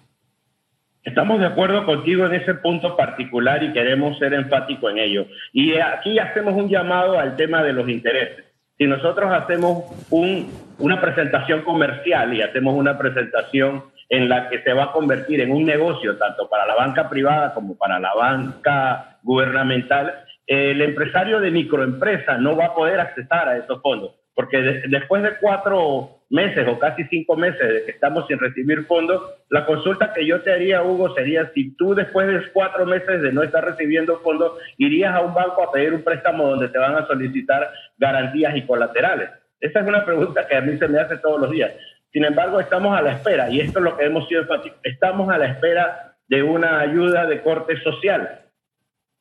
Estamos 1.03 1.39
de 1.39 1.47
acuerdo 1.47 1.85
contigo 1.85 2.25
en 2.25 2.33
ese 2.33 2.53
punto 2.55 2.95
particular 2.95 3.61
y 3.61 3.73
queremos 3.73 4.17
ser 4.19 4.33
enfáticos 4.33 4.91
en 4.91 4.99
ello. 4.99 5.25
Y 5.51 5.77
aquí 5.77 6.17
hacemos 6.17 6.53
un 6.53 6.69
llamado 6.69 7.19
al 7.19 7.35
tema 7.35 7.61
de 7.61 7.73
los 7.73 7.89
intereses. 7.89 8.45
Si 8.77 8.85
nosotros 8.85 9.31
hacemos 9.31 9.83
un, 10.09 10.49
una 10.79 11.01
presentación 11.01 11.61
comercial 11.61 12.33
y 12.33 12.41
hacemos 12.41 12.73
una 12.75 12.97
presentación 12.97 13.83
en 14.09 14.29
la 14.29 14.49
que 14.49 14.61
se 14.63 14.73
va 14.73 14.85
a 14.85 14.91
convertir 14.91 15.41
en 15.41 15.51
un 15.51 15.65
negocio 15.65 16.17
tanto 16.17 16.49
para 16.49 16.65
la 16.65 16.75
banca 16.75 17.09
privada 17.09 17.53
como 17.53 17.75
para 17.75 17.99
la 17.99 18.13
banca 18.13 19.17
gubernamental, 19.23 20.23
el 20.47 20.81
empresario 20.81 21.39
de 21.39 21.51
microempresa 21.51 22.37
no 22.37 22.55
va 22.55 22.67
a 22.67 22.75
poder 22.75 22.99
accesar 22.99 23.47
a 23.47 23.57
esos 23.57 23.81
fondos. 23.81 24.15
porque 24.35 24.81
después 24.87 25.21
de 25.21 25.37
cuatro 25.39 26.23
meses 26.31 26.67
o 26.67 26.79
casi 26.79 27.03
cinco 27.03 27.35
meses 27.35 27.67
de 27.71 27.85
que 27.85 27.91
estamos 27.91 28.25
sin 28.25 28.39
recibir 28.39 28.85
fondos, 28.85 29.21
la 29.49 29.63
consulta 29.63 30.11
que 30.11 30.25
yo 30.25 30.41
te 30.41 30.51
haría, 30.51 30.81
Hugo, 30.81 31.13
sería 31.13 31.51
si 31.53 31.75
tú 31.77 31.93
después 31.93 32.27
de 32.27 32.51
cuatro 32.51 32.83
meses 32.87 33.21
de 33.21 33.31
no 33.31 33.43
estar 33.43 33.63
recibiendo 33.63 34.19
fondos, 34.21 34.53
irías 34.79 35.13
a 35.13 35.21
un 35.21 35.35
banco 35.35 35.61
a 35.61 35.71
pedir 35.71 35.93
un 35.93 36.01
préstamo 36.01 36.47
donde 36.47 36.69
te 36.69 36.79
van 36.79 36.95
a 36.95 37.05
solicitar 37.05 37.69
garantías 37.99 38.55
y 38.55 38.63
colaterales. 38.63 39.29
Esa 39.59 39.81
es 39.81 39.87
una 39.87 40.03
pregunta 40.03 40.47
que 40.47 40.55
a 40.55 40.61
mí 40.61 40.77
se 40.79 40.87
me 40.87 40.99
hace 40.99 41.17
todos 41.19 41.39
los 41.39 41.51
días. 41.51 41.71
Sin 42.11 42.25
embargo, 42.25 42.59
estamos 42.59 42.97
a 42.97 43.03
la 43.03 43.13
espera, 43.13 43.49
y 43.49 43.59
esto 43.59 43.77
es 43.79 43.85
lo 43.85 43.95
que 43.95 44.05
hemos 44.05 44.27
sido 44.27 44.43
estamos 44.83 45.29
a 45.31 45.37
la 45.37 45.45
espera 45.45 46.15
de 46.27 46.41
una 46.41 46.79
ayuda 46.79 47.27
de 47.27 47.41
corte 47.41 47.79
social. 47.81 48.42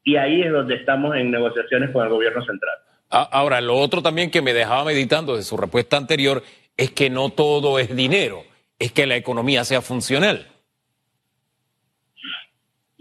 Y 0.04 0.16
ahí 0.16 0.42
es 0.42 0.52
donde 0.52 0.74
estamos 0.76 1.16
en 1.16 1.30
negociaciones 1.30 1.90
con 1.90 2.04
el 2.04 2.10
gobierno 2.10 2.44
central. 2.44 2.74
Ahora, 3.08 3.60
lo 3.60 3.76
otro 3.76 4.02
también 4.02 4.30
que 4.30 4.40
me 4.40 4.54
dejaba 4.54 4.84
meditando 4.84 5.36
de 5.36 5.42
su 5.42 5.56
respuesta 5.56 5.98
anterior 5.98 6.42
es 6.76 6.90
que 6.92 7.10
no 7.10 7.28
todo 7.28 7.78
es 7.78 7.94
dinero, 7.94 8.42
es 8.78 8.92
que 8.92 9.06
la 9.06 9.16
economía 9.16 9.64
sea 9.64 9.82
funcional. 9.82 10.46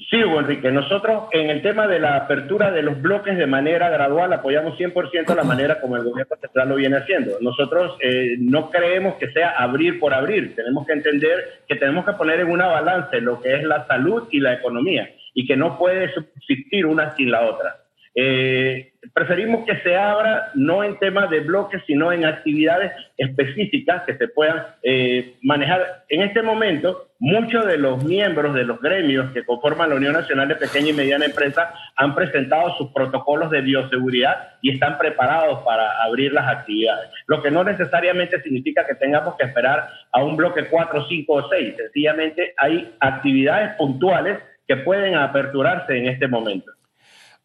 Sí, 0.10 0.18
Enrique, 0.18 0.70
nosotros 0.72 1.30
en 1.32 1.50
el 1.50 1.62
tema 1.62 1.88
de 1.88 1.98
la 1.98 2.18
apertura 2.18 2.70
de 2.70 2.82
los 2.82 3.02
bloques 3.02 3.38
de 3.38 3.48
manera 3.48 3.88
gradual 3.88 4.34
apoyamos 4.34 4.78
100% 4.78 5.34
la 5.34 5.44
manera 5.46 5.80
como 5.80 5.96
el 5.96 6.04
gobierno 6.04 6.36
central 6.36 6.68
lo 6.68 6.76
viene 6.76 6.98
haciendo. 6.98 7.38
Nosotros 7.40 7.96
eh, 8.02 8.36
no 8.38 8.70
creemos 8.70 9.16
que 9.16 9.32
sea 9.32 9.52
abrir 9.52 10.02
por 10.02 10.14
abrir, 10.14 10.54
tenemos 10.54 10.86
que 10.86 10.92
entender 10.92 11.62
que 11.66 11.78
tenemos 11.78 12.04
que 12.06 12.12
poner 12.14 12.42
en 12.42 12.52
una 12.52 12.68
balanza 12.68 13.16
lo 13.22 13.40
que 13.40 13.56
es 13.56 13.64
la 13.64 13.88
salud 13.88 14.28
y 14.32 14.42
la 14.42 14.56
economía 14.56 15.10
y 15.34 15.46
que 15.46 15.56
no 15.56 15.78
puede 15.78 16.14
subsistir 16.14 16.86
una 16.86 17.16
sin 17.16 17.32
la 17.32 17.42
otra. 17.42 17.82
Eh, 18.14 18.92
preferimos 19.14 19.66
que 19.66 19.78
se 19.78 19.96
abra 19.96 20.52
no 20.54 20.84
en 20.84 21.00
temas 21.00 21.30
de 21.30 21.40
bloques, 21.40 21.82
sino 21.88 22.12
en 22.12 22.26
actividades 22.26 22.92
específicas 23.18 24.04
que 24.04 24.18
se 24.18 24.28
puedan 24.28 24.64
eh, 24.84 25.36
manejar. 25.42 26.04
En 26.10 26.22
este 26.22 26.42
momento, 26.42 27.08
muchos 27.20 27.66
de 27.66 27.78
los 27.78 28.04
miembros 28.04 28.54
de 28.54 28.66
los 28.66 28.82
gremios 28.82 29.32
que 29.32 29.46
conforman 29.46 29.90
la 29.90 29.96
Unión 29.96 30.14
Nacional 30.14 30.50
de 30.50 30.56
Pequeña 30.56 30.90
y 30.90 30.94
Mediana 30.94 31.26
Empresa 31.26 31.74
han 31.96 32.14
presentado 32.14 32.76
sus 32.78 32.92
protocolos 32.92 33.50
de 33.50 33.62
bioseguridad 33.62 34.56
y 34.62 34.72
están 34.72 34.98
preparados 34.98 35.60
para 35.64 36.04
abrir 36.04 36.34
las 36.34 36.48
actividades. 36.48 37.12
Lo 37.28 37.42
que 37.42 37.50
no 37.50 37.64
necesariamente 37.64 38.42
significa 38.42 38.86
que 38.86 38.96
tengamos 38.96 39.36
que 39.38 39.46
esperar 39.46 39.88
a 40.12 40.22
un 40.22 40.36
bloque 40.36 40.66
4, 40.66 41.08
5 41.08 41.34
o 41.34 41.50
6. 41.50 41.76
Sencillamente 41.78 42.54
hay 42.58 42.94
actividades 43.00 43.76
puntuales 43.78 44.38
que 44.72 44.84
pueden 44.84 45.16
aperturarse 45.16 45.98
en 45.98 46.08
este 46.08 46.30
momento. 46.30 46.72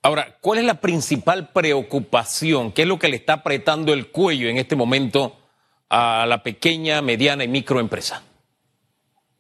Ahora, 0.00 0.26
¿cuál 0.40 0.60
es 0.60 0.64
la 0.64 0.80
principal 0.80 1.48
preocupación? 1.52 2.70
¿Qué 2.70 2.82
es 2.82 2.88
lo 2.88 3.00
que 3.00 3.08
le 3.08 3.16
está 3.16 3.32
apretando 3.32 3.92
el 3.92 4.12
cuello 4.12 4.48
en 4.48 4.58
este 4.58 4.76
momento 4.76 5.36
a 5.90 6.24
la 6.28 6.44
pequeña, 6.44 7.02
mediana 7.02 7.42
y 7.42 7.48
microempresa? 7.48 8.22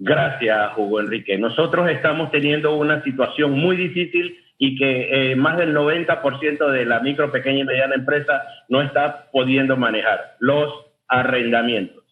Gracias, 0.00 0.72
Hugo 0.76 0.98
Enrique. 0.98 1.38
Nosotros 1.38 1.88
estamos 1.88 2.32
teniendo 2.32 2.74
una 2.74 3.04
situación 3.04 3.52
muy 3.52 3.76
difícil 3.76 4.36
y 4.58 4.76
que 4.76 5.30
eh, 5.30 5.36
más 5.36 5.56
del 5.56 5.72
90% 5.72 6.68
de 6.68 6.86
la 6.86 6.98
micro, 6.98 7.30
pequeña 7.30 7.60
y 7.60 7.64
mediana 7.64 7.94
empresa 7.94 8.42
no 8.68 8.82
está 8.82 9.30
pudiendo 9.30 9.76
manejar 9.76 10.34
los 10.40 10.72
arrendamientos. 11.06 12.02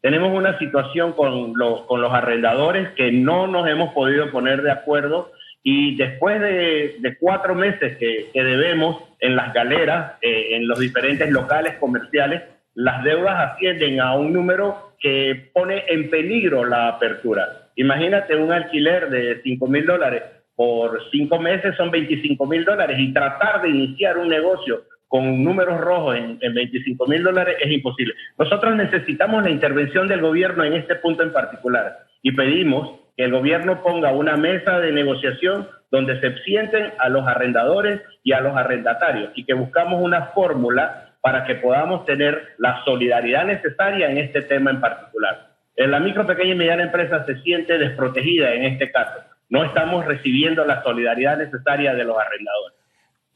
Tenemos 0.00 0.32
una 0.32 0.58
situación 0.58 1.12
con, 1.12 1.54
con 1.54 2.00
los 2.00 2.12
arrendadores 2.12 2.90
que 2.90 3.10
no 3.12 3.46
nos 3.46 3.68
hemos 3.68 3.92
podido 3.92 4.30
poner 4.30 4.62
de 4.62 4.70
acuerdo 4.70 5.32
y 5.62 5.96
después 5.96 6.40
de, 6.40 7.16
cuatro 7.20 7.54
meses 7.54 7.98
que, 7.98 8.30
debemos 8.32 9.02
en 9.20 9.36
las 9.36 9.52
galeras, 9.52 10.14
eh, 10.22 10.56
en 10.56 10.68
los 10.68 10.78
diferentes 10.78 11.28
locales 11.30 11.74
comerciales, 11.78 12.42
las 12.74 13.02
deudas 13.02 13.52
ascienden 13.52 14.00
a 14.00 14.14
un 14.14 14.32
número 14.32 14.94
que 15.00 15.50
pone 15.52 15.84
en 15.88 16.10
peligro 16.10 16.64
la 16.64 16.88
apertura. 16.88 17.70
Imagínate 17.74 18.36
un 18.36 18.52
alquiler 18.52 19.10
de 19.10 19.42
5 19.42 19.66
mil 19.66 19.84
dólares 19.84 20.22
por 20.58 21.00
cinco 21.12 21.38
meses 21.38 21.76
son 21.76 21.88
25 21.92 22.44
mil 22.44 22.64
dólares 22.64 22.98
y 22.98 23.12
tratar 23.12 23.62
de 23.62 23.68
iniciar 23.68 24.18
un 24.18 24.28
negocio 24.28 24.82
con 25.08 25.42
números 25.42 25.80
rojos 25.80 26.16
en, 26.16 26.38
en 26.40 26.54
25 26.54 27.06
mil 27.06 27.22
dólares 27.22 27.56
es 27.60 27.72
imposible. 27.72 28.14
Nosotros 28.38 28.76
necesitamos 28.76 29.42
la 29.42 29.50
intervención 29.50 30.06
del 30.06 30.20
gobierno 30.20 30.64
en 30.64 30.74
este 30.74 30.94
punto 30.96 31.22
en 31.22 31.32
particular 31.32 31.98
y 32.22 32.32
pedimos 32.32 33.00
que 33.16 33.24
el 33.24 33.32
gobierno 33.32 33.82
ponga 33.82 34.12
una 34.12 34.36
mesa 34.36 34.78
de 34.78 34.92
negociación 34.92 35.68
donde 35.90 36.20
se 36.20 36.36
sienten 36.44 36.92
a 36.98 37.08
los 37.08 37.26
arrendadores 37.26 38.00
y 38.22 38.32
a 38.32 38.40
los 38.40 38.56
arrendatarios 38.56 39.30
y 39.34 39.44
que 39.44 39.54
buscamos 39.54 40.02
una 40.02 40.26
fórmula 40.26 41.14
para 41.20 41.44
que 41.44 41.56
podamos 41.56 42.04
tener 42.04 42.54
la 42.58 42.84
solidaridad 42.84 43.44
necesaria 43.44 44.10
en 44.10 44.18
este 44.18 44.42
tema 44.42 44.70
en 44.70 44.80
particular. 44.80 45.48
La 45.76 46.00
micro, 46.00 46.26
pequeña 46.26 46.52
y 46.52 46.56
mediana 46.56 46.82
empresa 46.84 47.24
se 47.24 47.40
siente 47.42 47.78
desprotegida 47.78 48.52
en 48.52 48.64
este 48.64 48.90
caso. 48.90 49.20
No 49.48 49.64
estamos 49.64 50.04
recibiendo 50.04 50.64
la 50.64 50.82
solidaridad 50.82 51.38
necesaria 51.38 51.94
de 51.94 52.04
los 52.04 52.16
arrendadores. 52.18 52.77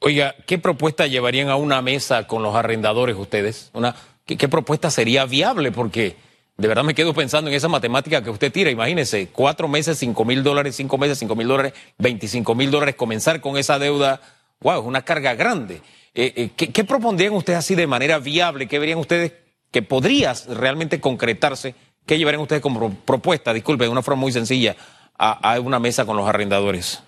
Oiga, 0.05 0.35
¿qué 0.45 0.57
propuesta 0.57 1.07
llevarían 1.07 1.47
a 1.47 1.55
una 1.55 1.81
mesa 1.81 2.27
con 2.27 2.43
los 2.43 2.53
arrendadores 2.55 3.15
ustedes? 3.15 3.69
Una, 3.71 3.95
¿qué, 4.25 4.49
propuesta 4.49 4.91
sería 4.91 5.23
viable? 5.23 5.71
Porque 5.71 6.17
de 6.57 6.67
verdad 6.67 6.83
me 6.83 6.93
quedo 6.93 7.13
pensando 7.13 7.49
en 7.49 7.55
esa 7.55 7.69
matemática 7.69 8.21
que 8.21 8.29
usted 8.29 8.51
tira. 8.51 8.69
Imagínese, 8.69 9.29
cuatro 9.29 9.69
meses, 9.69 9.97
cinco 9.97 10.25
mil 10.25 10.43
dólares, 10.43 10.75
cinco 10.75 10.97
meses, 10.97 11.19
cinco 11.19 11.37
mil 11.37 11.47
dólares, 11.47 11.71
veinticinco 11.97 12.53
mil 12.53 12.69
dólares, 12.69 12.95
comenzar 12.95 13.39
con 13.39 13.55
esa 13.55 13.79
deuda. 13.79 14.19
Wow, 14.59 14.81
es 14.81 14.87
una 14.87 15.03
carga 15.03 15.35
grande. 15.35 15.81
Eh, 16.13 16.33
eh, 16.35 16.49
¿qué, 16.53 16.83
propondrían 16.83 17.31
ustedes 17.31 17.59
así 17.59 17.73
de 17.73 17.87
manera 17.87 18.19
viable? 18.19 18.67
¿Qué 18.67 18.79
verían 18.79 18.99
ustedes 18.99 19.31
que 19.71 19.83
podría 19.83 20.33
realmente 20.49 20.99
concretarse? 20.99 21.75
¿Qué 22.05 22.17
llevarían 22.17 22.41
ustedes 22.41 22.61
como 22.61 22.93
propuesta, 22.93 23.53
disculpen, 23.53 23.85
de 23.85 23.91
una 23.93 24.01
forma 24.01 24.19
muy 24.19 24.33
sencilla, 24.33 24.75
a 25.17 25.57
una 25.61 25.79
mesa 25.79 26.05
con 26.05 26.17
los 26.17 26.27
arrendadores? 26.27 27.01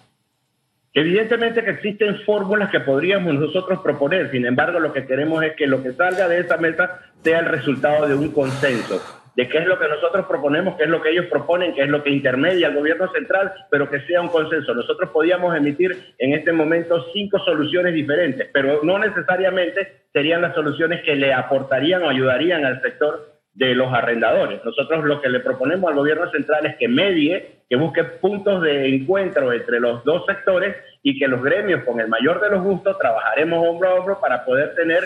Evidentemente 0.97 1.61
que 1.61 1.71
existen 1.71 2.21
fórmulas 2.21 2.71
que 2.71 2.79
podríamos 2.79 3.33
nosotros 3.35 3.79
proponer, 3.81 4.31
sin 4.31 4.45
embargo 4.45 4.79
lo 4.79 4.93
que 4.93 5.05
queremos 5.05 5.43
es 5.43 5.53
que 5.57 5.67
lo 5.67 5.83
que 5.83 5.91
salga 5.91 6.29
de 6.29 6.39
esa 6.39 6.55
mesa 6.55 7.01
sea 7.21 7.39
el 7.39 7.47
resultado 7.47 8.07
de 8.07 8.15
un 8.15 8.31
consenso 8.31 9.01
de 9.35 9.49
qué 9.49 9.57
es 9.57 9.65
lo 9.65 9.77
que 9.77 9.89
nosotros 9.89 10.25
proponemos, 10.27 10.77
qué 10.77 10.83
es 10.83 10.89
lo 10.89 11.01
que 11.01 11.09
ellos 11.09 11.25
proponen, 11.25 11.73
qué 11.73 11.83
es 11.83 11.89
lo 11.89 12.01
que 12.01 12.09
intermedia 12.09 12.67
el 12.67 12.75
gobierno 12.75 13.11
central, 13.11 13.51
pero 13.69 13.89
que 13.89 13.99
sea 14.01 14.21
un 14.21 14.29
consenso. 14.29 14.73
Nosotros 14.73 15.09
podíamos 15.09 15.53
emitir 15.55 16.15
en 16.17 16.33
este 16.33 16.53
momento 16.53 17.05
cinco 17.11 17.39
soluciones 17.39 17.93
diferentes, 17.93 18.49
pero 18.53 18.79
no 18.83 18.97
necesariamente 18.97 20.05
serían 20.13 20.41
las 20.41 20.55
soluciones 20.55 21.03
que 21.03 21.15
le 21.15 21.33
aportarían 21.33 22.03
o 22.03 22.09
ayudarían 22.09 22.63
al 22.63 22.81
sector 22.81 23.34
de 23.55 23.73
los 23.73 23.91
arrendadores. 23.91 24.63
Nosotros 24.63 25.05
lo 25.05 25.21
que 25.21 25.29
le 25.29 25.39
proponemos 25.39 25.89
al 25.89 25.95
gobierno 25.95 26.29
central 26.29 26.65
es 26.65 26.75
que 26.75 26.87
medie, 26.87 27.61
que 27.69 27.77
busque 27.77 28.03
puntos 28.03 28.61
de 28.61 28.93
encuentro 28.93 29.51
entre 29.53 29.79
los 29.79 30.03
dos 30.03 30.25
sectores 30.25 30.75
y 31.01 31.17
que 31.17 31.27
los 31.27 31.41
gremios, 31.41 31.83
con 31.83 31.99
el 31.99 32.09
mayor 32.09 32.41
de 32.41 32.49
los 32.49 32.61
gustos, 32.61 32.99
trabajaremos 32.99 33.65
hombro 33.65 33.89
a 33.89 33.93
hombro 33.95 34.19
para 34.19 34.43
poder 34.43 34.75
tener 34.75 35.03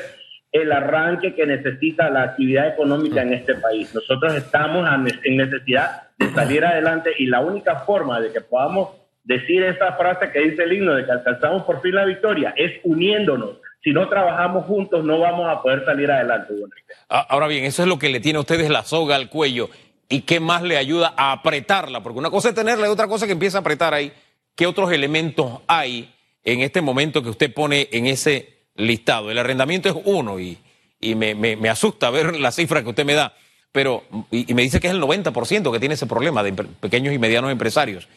el 0.51 0.71
arranque 0.71 1.35
que 1.35 1.45
necesita 1.45 2.09
la 2.09 2.23
actividad 2.23 2.67
económica 2.69 3.21
en 3.21 3.33
este 3.33 3.53
país. 3.55 3.93
Nosotros 3.93 4.35
estamos 4.35 4.89
en 5.23 5.37
necesidad 5.37 6.09
de 6.17 6.29
salir 6.31 6.65
adelante 6.65 7.11
y 7.19 7.27
la 7.27 7.41
única 7.41 7.81
forma 7.81 8.19
de 8.19 8.33
que 8.33 8.41
podamos 8.41 8.89
decir 9.23 9.61
esa 9.61 9.93
frase 9.93 10.31
que 10.31 10.39
dice 10.39 10.63
el 10.63 10.73
himno 10.73 10.95
de 10.95 11.05
que 11.05 11.11
alcanzamos 11.11 11.63
por 11.63 11.81
fin 11.81 11.93
la 11.93 12.05
victoria 12.05 12.51
es 12.57 12.79
uniéndonos. 12.83 13.61
Si 13.83 13.91
no 13.91 14.09
trabajamos 14.09 14.65
juntos 14.65 15.03
no 15.05 15.19
vamos 15.19 15.47
a 15.49 15.61
poder 15.61 15.85
salir 15.85 16.11
adelante. 16.11 16.53
Ah, 17.09 17.25
ahora 17.29 17.47
bien, 17.47 17.63
eso 17.63 17.83
es 17.83 17.87
lo 17.87 17.97
que 17.97 18.09
le 18.09 18.19
tiene 18.19 18.37
a 18.37 18.41
ustedes 18.41 18.69
la 18.69 18.83
soga 18.83 19.15
al 19.15 19.29
cuello. 19.29 19.69
¿Y 20.09 20.21
qué 20.21 20.39
más 20.39 20.63
le 20.63 20.77
ayuda 20.77 21.13
a 21.15 21.31
apretarla? 21.31 22.01
Porque 22.01 22.19
una 22.19 22.31
cosa 22.31 22.49
es 22.49 22.55
tenerla 22.55 22.87
y 22.87 22.89
otra 22.89 23.07
cosa 23.07 23.25
es 23.25 23.27
que 23.27 23.33
empieza 23.33 23.59
a 23.59 23.61
apretar 23.61 23.93
ahí. 23.93 24.11
¿Qué 24.55 24.67
otros 24.67 24.91
elementos 24.91 25.61
hay 25.67 26.13
en 26.43 26.61
este 26.61 26.81
momento 26.81 27.21
que 27.21 27.29
usted 27.29 27.53
pone 27.53 27.89
en 27.91 28.07
ese 28.07 28.59
listado. 28.75 29.29
El 29.29 29.37
arrendamiento 29.37 29.89
es 29.89 29.95
uno 30.05 30.39
y, 30.39 30.57
y 30.99 31.15
me, 31.15 31.69
asusta 31.69 32.09
ver 32.09 32.39
la 32.39 32.51
cifra 32.51 32.81
que 32.81 32.89
usted 32.89 33.05
me 33.05 33.13
da, 33.13 33.33
pero 33.71 34.03
y, 34.31 34.53
me 34.53 34.63
dice 34.63 34.79
que 34.79 34.87
es 34.87 34.93
el 34.93 35.01
90% 35.01 35.71
que 35.71 35.79
tiene 35.79 35.95
ese 35.95 36.07
problema 36.07 36.43
de 36.43 36.53
pequeños 36.53 37.13
y 37.13 37.19
medianos 37.19 37.51
empresarios. 37.51 38.07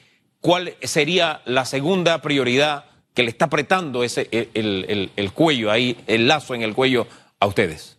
¿Cuál 0.41 0.75
sería 0.83 1.41
la 1.45 1.65
segunda 1.65 2.21
prioridad 2.23 2.85
que 3.15 3.23
le 3.23 3.29
está 3.29 3.47
apretando 3.47 4.05
ese, 4.05 4.29
el, 4.31 4.87
el, 4.89 5.11
el 5.17 5.33
cuello 5.33 5.71
ahí, 5.71 5.97
el 6.07 6.29
lazo 6.29 6.55
en 6.55 6.63
el 6.63 6.75
cuello 6.75 7.07
a 7.41 7.47
ustedes? 7.47 7.99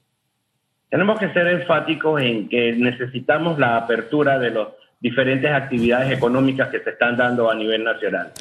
Tenemos 0.89 1.19
que 1.19 1.33
ser 1.33 1.47
enfáticos 1.47 2.21
en 2.21 2.47
que 2.49 2.73
necesitamos 2.73 3.57
la 3.57 3.77
apertura 3.77 4.37
de 4.37 4.51
las 4.51 4.67
diferentes 4.99 5.51
actividades 5.51 6.11
económicas 6.11 6.69
que 6.69 6.79
se 6.79 6.91
están 6.91 7.17
dando 7.17 7.49
a 7.49 7.55
nivel 7.55 7.83
nacional. 7.83 8.31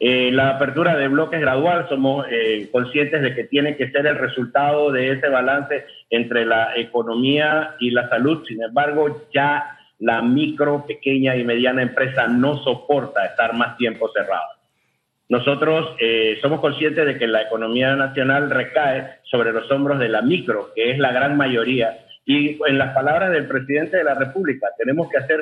Eh, 0.00 0.30
la 0.32 0.50
apertura 0.50 0.96
de 0.96 1.08
bloques 1.08 1.40
gradual, 1.40 1.86
somos 1.88 2.24
eh, 2.30 2.68
conscientes 2.70 3.20
de 3.20 3.34
que 3.34 3.44
tiene 3.44 3.76
que 3.76 3.90
ser 3.90 4.06
el 4.06 4.16
resultado 4.16 4.92
de 4.92 5.12
ese 5.12 5.28
balance 5.28 5.84
entre 6.08 6.46
la 6.46 6.76
economía 6.76 7.74
y 7.80 7.90
la 7.90 8.08
salud. 8.08 8.44
Sin 8.46 8.62
embargo, 8.62 9.26
ya 9.34 9.76
la 9.98 10.22
micro, 10.22 10.86
pequeña 10.86 11.36
y 11.36 11.44
mediana 11.44 11.82
empresa 11.82 12.28
no 12.28 12.62
soporta 12.62 13.26
estar 13.26 13.54
más 13.54 13.76
tiempo 13.76 14.08
cerrada. 14.12 14.57
Nosotros 15.28 15.94
eh, 16.00 16.38
somos 16.40 16.60
conscientes 16.60 17.04
de 17.04 17.18
que 17.18 17.26
la 17.26 17.42
economía 17.42 17.94
nacional 17.96 18.50
recae 18.50 19.18
sobre 19.24 19.52
los 19.52 19.70
hombros 19.70 19.98
de 19.98 20.08
la 20.08 20.22
micro, 20.22 20.72
que 20.74 20.90
es 20.90 20.98
la 20.98 21.12
gran 21.12 21.36
mayoría, 21.36 22.04
Y 22.24 22.58
en 22.66 22.78
las 22.78 22.94
palabras 22.94 23.30
del 23.30 23.46
presidente 23.46 23.96
de 23.96 24.04
la 24.04 24.14
República, 24.14 24.68
tenemos 24.76 25.08
que 25.08 25.18
hacer 25.18 25.40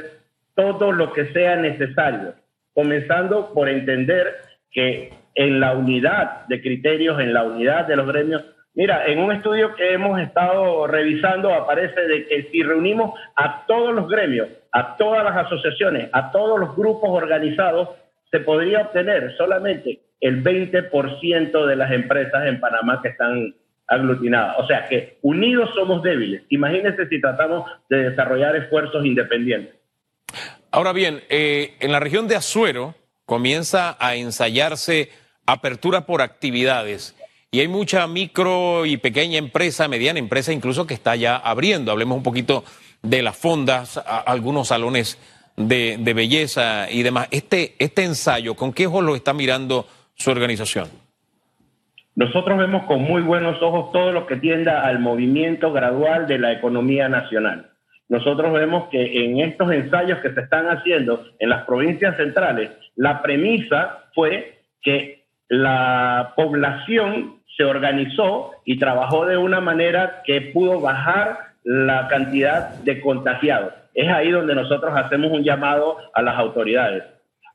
todo 0.55 0.93
lo 0.93 1.13
que 1.13 1.27
sea 1.33 1.57
necesario, 1.57 2.35
comenzando 2.73 3.53
por 3.53 3.69
entender 3.69 4.37
que 4.71 5.13
en 5.35 5.61
la 5.61 5.75
unidad 5.75 6.47
de 6.47 6.61
criterios, 6.61 7.21
en 7.21 7.35
la 7.35 7.43
unidad 7.45 7.87
de 7.87 7.97
los 7.97 8.07
gremios, 8.07 8.45
Mira, 8.77 9.07
en 9.07 9.21
un 9.21 9.33
estudio 9.33 9.75
que 9.75 9.95
hemos 9.95 10.21
estado 10.21 10.87
revisando 10.87 11.51
aparece 11.55 11.99
de 11.99 12.27
que 12.27 12.43
si 12.51 12.63
reunimos 12.63 13.19
a 13.35 13.65
todos 13.67 13.95
los 13.95 14.07
gremios, 14.07 14.49
a 14.71 14.99
todas 14.99 15.25
las 15.25 15.35
asociaciones, 15.35 16.11
a 16.13 16.31
todos 16.31 16.61
los 16.61 16.77
grupos 16.77 17.09
organizados, 17.09 17.89
se 18.31 18.41
podría 18.41 18.83
obtener 18.83 19.35
solamente 19.37 20.01
el 20.21 20.43
20% 20.43 21.67
de 21.67 21.77
las 21.77 21.93
empresas 21.93 22.47
en 22.47 22.61
Panamá 22.61 23.01
que 23.03 23.09
están 23.09 23.55
aglutinadas. 23.87 24.57
O 24.59 24.67
sea 24.67 24.89
que 24.89 25.19
unidos 25.23 25.71
somos 25.75 26.03
débiles. 26.03 26.43
Imagínense 26.49 27.09
si 27.09 27.21
tratamos 27.21 27.71
de 27.89 28.11
desarrollar 28.11 28.57
esfuerzos 28.57 29.05
independientes. 29.05 29.75
Ahora 30.71 30.93
bien, 30.93 31.23
eh, 31.29 31.75
en 31.81 31.93
la 31.93 32.01
región 32.01 32.29
de 32.29 32.37
Azuero 32.37 32.95
comienza 33.25 33.97
a 33.99 34.17
ensayarse 34.17 35.11
apertura 35.47 36.07
por 36.07 36.23
actividades. 36.23 37.15
Y 37.51 37.61
hay 37.61 37.69
mucha 37.69 38.07
micro 38.07 38.85
y 38.85 38.97
pequeña 38.97 39.39
empresa, 39.39 39.89
mediana 39.89 40.19
empresa 40.19 40.53
incluso 40.53 40.87
que 40.87 40.95
está 40.95 41.17
ya 41.17 41.37
abriendo. 41.37 41.93
Hablemos 41.93 42.19
un 42.19 42.23
poquito 42.23 42.65
de 43.03 43.23
las 43.23 43.37
fondas, 43.37 44.03
algunos 44.27 44.69
salones 44.69 45.19
de, 45.57 46.13
belleza 46.15 46.91
y 46.91 47.03
demás. 47.03 47.29
Este, 47.31 47.75
este 47.79 48.05
ensayo, 48.05 48.55
¿con 48.55 48.73
qué 48.73 48.87
ojos 48.87 49.05
lo 49.05 49.17
está 49.17 49.33
mirando 49.33 49.87
su 50.15 50.31
organización? 50.31 50.89
Nosotros 52.15 52.59
vemos 52.59 52.85
con 52.85 53.03
muy 53.03 53.23
buenos 53.23 53.61
ojos 53.63 53.93
todo 53.93 54.13
lo 54.13 54.27
que 54.27 54.37
tienda 54.37 54.87
al 54.87 55.01
movimiento 55.01 55.73
gradual 55.73 56.27
de 56.27 56.39
la 56.39 56.53
economía 56.53 57.09
nacional. 57.09 57.71
Nosotros 58.09 58.53
vemos 58.53 58.89
que 58.91 59.25
en 59.25 59.41
estos 59.41 59.71
ensayos 59.71 60.21
que 60.21 60.33
se 60.33 60.41
están 60.41 60.67
haciendo 60.69 61.25
en 61.39 61.51
las 61.51 61.65
provincias 61.65 62.17
centrales, 62.17 62.71
la 62.95 63.21
premisa 63.21 64.05
fue 64.15 64.61
que 64.81 65.25
la 65.49 66.33
población 66.37 67.41
se 67.57 67.65
organizó 67.65 68.53
y 68.65 68.79
trabajó 68.79 69.27
de 69.27 69.37
una 69.37 69.61
manera 69.61 70.23
que 70.25 70.41
pudo 70.41 70.81
bajar 70.81 71.39
la 71.65 72.07
cantidad 72.09 72.71
de 72.77 73.01
contagiados. 73.01 73.73
Es 73.97 74.13
ahí 74.13 74.31
donde 74.31 74.55
nosotros 74.55 74.93
hacemos 74.95 75.33
un 75.33 75.43
llamado 75.43 75.97
a 76.13 76.21
las 76.21 76.37
autoridades. 76.37 77.03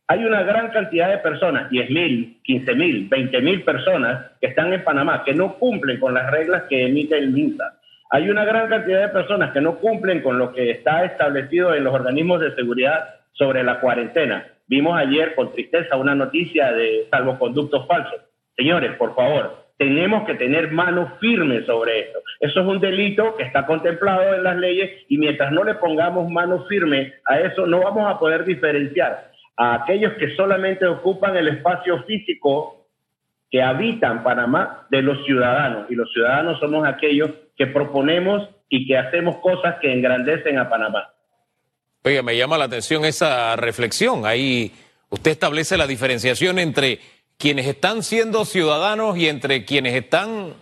Hay 0.07 0.25
una 0.25 0.41
gran 0.41 0.71
cantidad 0.71 1.09
de 1.11 1.19
personas, 1.19 1.69
10 1.69 1.91
mil, 1.91 2.41
15 2.43 2.73
mil, 2.73 3.07
20 3.07 3.41
mil 3.41 3.63
personas 3.63 4.31
que 4.41 4.47
están 4.47 4.73
en 4.73 4.83
Panamá, 4.83 5.23
que 5.23 5.35
no 5.35 5.59
cumplen 5.59 5.99
con 5.99 6.15
las 6.15 6.31
reglas 6.31 6.63
que 6.67 6.87
emite 6.87 7.15
el 7.15 7.29
MINSA. 7.29 7.75
Hay 8.09 8.27
una 8.31 8.43
gran 8.43 8.67
cantidad 8.69 9.01
de 9.01 9.09
personas 9.09 9.51
que 9.51 9.61
no 9.61 9.75
cumplen 9.77 10.23
con 10.23 10.39
lo 10.39 10.51
que 10.51 10.71
está 10.71 11.05
establecido 11.05 11.75
en 11.75 11.83
los 11.83 11.93
organismos 11.93 12.41
de 12.41 12.55
seguridad 12.55 13.21
sobre 13.33 13.63
la 13.63 13.79
cuarentena. 13.79 14.47
Vimos 14.65 14.97
ayer 14.97 15.35
con 15.35 15.51
tristeza 15.53 15.95
una 15.95 16.15
noticia 16.15 16.71
de 16.71 17.07
salvoconductos 17.11 17.85
falsos. 17.85 18.19
Señores, 18.57 18.93
por 18.97 19.13
favor, 19.13 19.67
tenemos 19.81 20.27
que 20.27 20.35
tener 20.35 20.69
manos 20.69 21.09
firmes 21.19 21.65
sobre 21.65 22.01
esto. 22.01 22.19
Eso 22.39 22.61
es 22.61 22.67
un 22.67 22.79
delito 22.79 23.35
que 23.35 23.41
está 23.41 23.65
contemplado 23.65 24.35
en 24.35 24.43
las 24.43 24.55
leyes 24.55 24.91
y 25.09 25.17
mientras 25.17 25.51
no 25.51 25.63
le 25.63 25.73
pongamos 25.73 26.29
manos 26.29 26.67
firmes 26.67 27.11
a 27.25 27.39
eso, 27.39 27.65
no 27.65 27.81
vamos 27.81 28.07
a 28.07 28.19
poder 28.19 28.45
diferenciar 28.45 29.31
a 29.57 29.73
aquellos 29.73 30.13
que 30.19 30.35
solamente 30.35 30.85
ocupan 30.85 31.35
el 31.35 31.47
espacio 31.47 32.03
físico 32.03 32.85
que 33.49 33.63
habitan 33.63 34.21
Panamá 34.21 34.85
de 34.91 35.01
los 35.01 35.25
ciudadanos. 35.25 35.89
Y 35.89 35.95
los 35.95 36.13
ciudadanos 36.13 36.59
somos 36.59 36.87
aquellos 36.87 37.31
que 37.57 37.65
proponemos 37.65 38.47
y 38.69 38.85
que 38.85 38.99
hacemos 38.99 39.37
cosas 39.37 39.77
que 39.81 39.91
engrandecen 39.91 40.59
a 40.59 40.69
Panamá. 40.69 41.09
Oiga, 42.03 42.21
me 42.21 42.37
llama 42.37 42.59
la 42.59 42.65
atención 42.65 43.03
esa 43.03 43.55
reflexión. 43.55 44.27
Ahí 44.27 44.73
usted 45.09 45.31
establece 45.31 45.75
la 45.75 45.87
diferenciación 45.87 46.59
entre 46.59 46.99
quienes 47.41 47.65
están 47.65 48.03
siendo 48.03 48.45
ciudadanos 48.45 49.17
y 49.17 49.27
entre 49.27 49.65
quienes 49.65 49.95
están 49.95 50.53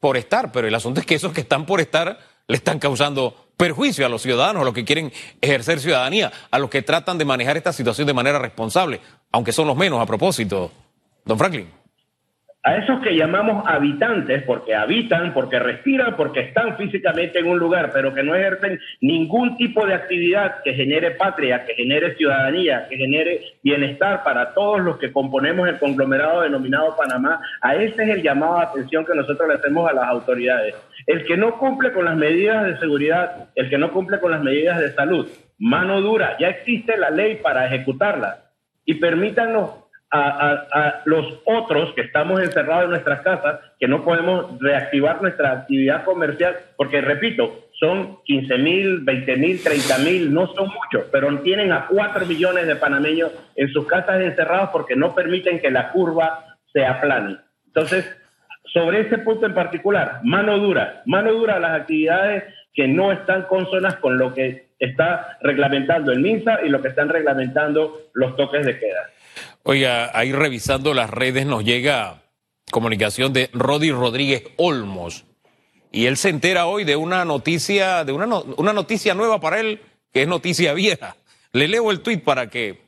por 0.00 0.16
estar, 0.16 0.50
pero 0.50 0.66
el 0.66 0.74
asunto 0.74 0.98
es 0.98 1.06
que 1.06 1.14
esos 1.14 1.32
que 1.32 1.42
están 1.42 1.64
por 1.64 1.80
estar 1.80 2.18
le 2.48 2.56
están 2.56 2.80
causando 2.80 3.46
perjuicio 3.56 4.04
a 4.04 4.08
los 4.08 4.20
ciudadanos, 4.20 4.62
a 4.62 4.64
los 4.64 4.74
que 4.74 4.84
quieren 4.84 5.12
ejercer 5.40 5.78
ciudadanía, 5.78 6.32
a 6.50 6.58
los 6.58 6.70
que 6.70 6.82
tratan 6.82 7.18
de 7.18 7.24
manejar 7.24 7.56
esta 7.56 7.72
situación 7.72 8.08
de 8.08 8.14
manera 8.14 8.40
responsable, 8.40 9.00
aunque 9.30 9.52
son 9.52 9.68
los 9.68 9.76
menos 9.76 10.00
a 10.00 10.06
propósito. 10.06 10.72
Don 11.24 11.38
Franklin 11.38 11.70
a 12.66 12.78
esos 12.78 13.00
que 13.00 13.14
llamamos 13.14 13.62
habitantes, 13.64 14.42
porque 14.42 14.74
habitan, 14.74 15.32
porque 15.32 15.60
respiran, 15.60 16.16
porque 16.16 16.40
están 16.40 16.76
físicamente 16.76 17.38
en 17.38 17.46
un 17.46 17.60
lugar, 17.60 17.92
pero 17.94 18.12
que 18.12 18.24
no 18.24 18.34
ejercen 18.34 18.80
ningún 19.00 19.56
tipo 19.56 19.86
de 19.86 19.94
actividad 19.94 20.64
que 20.64 20.74
genere 20.74 21.12
patria, 21.12 21.64
que 21.64 21.74
genere 21.74 22.16
ciudadanía, 22.16 22.88
que 22.88 22.96
genere 22.96 23.40
bienestar 23.62 24.24
para 24.24 24.52
todos 24.52 24.80
los 24.80 24.98
que 24.98 25.12
componemos 25.12 25.68
el 25.68 25.78
conglomerado 25.78 26.40
denominado 26.40 26.96
Panamá, 26.96 27.40
a 27.60 27.76
ese 27.76 28.02
es 28.02 28.08
el 28.08 28.22
llamado 28.24 28.58
de 28.58 28.64
atención 28.64 29.06
que 29.06 29.14
nosotros 29.14 29.48
le 29.48 29.54
hacemos 29.54 29.88
a 29.88 29.94
las 29.94 30.08
autoridades. 30.08 30.74
El 31.06 31.24
que 31.24 31.36
no 31.36 31.58
cumple 31.60 31.92
con 31.92 32.04
las 32.04 32.16
medidas 32.16 32.66
de 32.66 32.78
seguridad, 32.78 33.48
el 33.54 33.70
que 33.70 33.78
no 33.78 33.92
cumple 33.92 34.18
con 34.18 34.32
las 34.32 34.42
medidas 34.42 34.80
de 34.80 34.92
salud, 34.92 35.28
mano 35.56 36.00
dura, 36.00 36.36
ya 36.40 36.48
existe 36.48 36.96
la 36.96 37.10
ley 37.10 37.36
para 37.36 37.64
ejecutarla. 37.66 38.42
Y 38.84 38.94
permítanos 38.94 39.85
a, 40.16 41.02
los 41.04 41.40
otros 41.44 41.92
que 41.94 42.02
estamos 42.02 42.40
encerrados 42.40 42.84
en 42.84 42.90
nuestras 42.90 43.20
casas, 43.22 43.60
que 43.78 43.88
no 43.88 44.04
podemos 44.04 44.58
reactivar 44.60 45.20
nuestra 45.22 45.52
actividad 45.52 46.04
comercial, 46.04 46.56
porque 46.76 47.00
repito, 47.00 47.68
son 47.78 48.18
15 48.24 48.58
mil, 48.58 49.00
20 49.00 49.36
mil, 49.36 49.62
30 49.62 49.98
mil, 49.98 50.32
no 50.32 50.46
son 50.54 50.68
muchos, 50.68 51.08
pero 51.12 51.36
tienen 51.40 51.72
a 51.72 51.86
4 51.86 52.26
millones 52.26 52.66
de 52.66 52.76
panameños 52.76 53.32
en 53.54 53.68
sus 53.68 53.86
casas 53.86 54.20
encerrados 54.20 54.70
porque 54.70 54.96
no 54.96 55.14
permiten 55.14 55.60
que 55.60 55.70
la 55.70 55.90
curva 55.92 56.56
se 56.72 56.84
aplane. 56.84 57.36
Entonces, 57.66 58.16
sobre 58.72 59.00
ese 59.00 59.18
punto 59.18 59.46
en 59.46 59.54
particular, 59.54 60.20
mano 60.22 60.58
dura, 60.58 61.02
mano 61.06 61.32
dura 61.32 61.56
a 61.56 61.60
las 61.60 61.80
actividades 61.80 62.44
que 62.72 62.88
no 62.88 63.12
están 63.12 63.42
consonas 63.42 63.96
con 63.96 64.18
lo 64.18 64.34
que 64.34 64.66
está 64.78 65.38
reglamentando 65.40 66.12
el 66.12 66.20
MINSA 66.20 66.60
y 66.64 66.68
lo 66.68 66.82
que 66.82 66.88
están 66.88 67.08
reglamentando 67.08 68.02
los 68.12 68.36
toques 68.36 68.66
de 68.66 68.78
queda. 68.78 69.10
Oiga, 69.68 70.16
ahí 70.16 70.30
revisando 70.30 70.94
las 70.94 71.10
redes 71.10 71.44
nos 71.44 71.64
llega 71.64 72.22
comunicación 72.70 73.32
de 73.32 73.50
Rodi 73.52 73.90
Rodríguez 73.90 74.44
Olmos. 74.54 75.24
Y 75.90 76.06
él 76.06 76.16
se 76.16 76.28
entera 76.28 76.66
hoy 76.66 76.84
de 76.84 76.94
una 76.94 77.24
noticia, 77.24 78.04
de 78.04 78.12
una, 78.12 78.26
una 78.58 78.72
noticia 78.72 79.14
nueva 79.14 79.40
para 79.40 79.58
él, 79.58 79.80
que 80.12 80.22
es 80.22 80.28
noticia 80.28 80.72
vieja. 80.72 81.16
Le 81.50 81.66
leo 81.66 81.90
el 81.90 81.98
tuit 81.98 82.22
para 82.22 82.48
que 82.48 82.78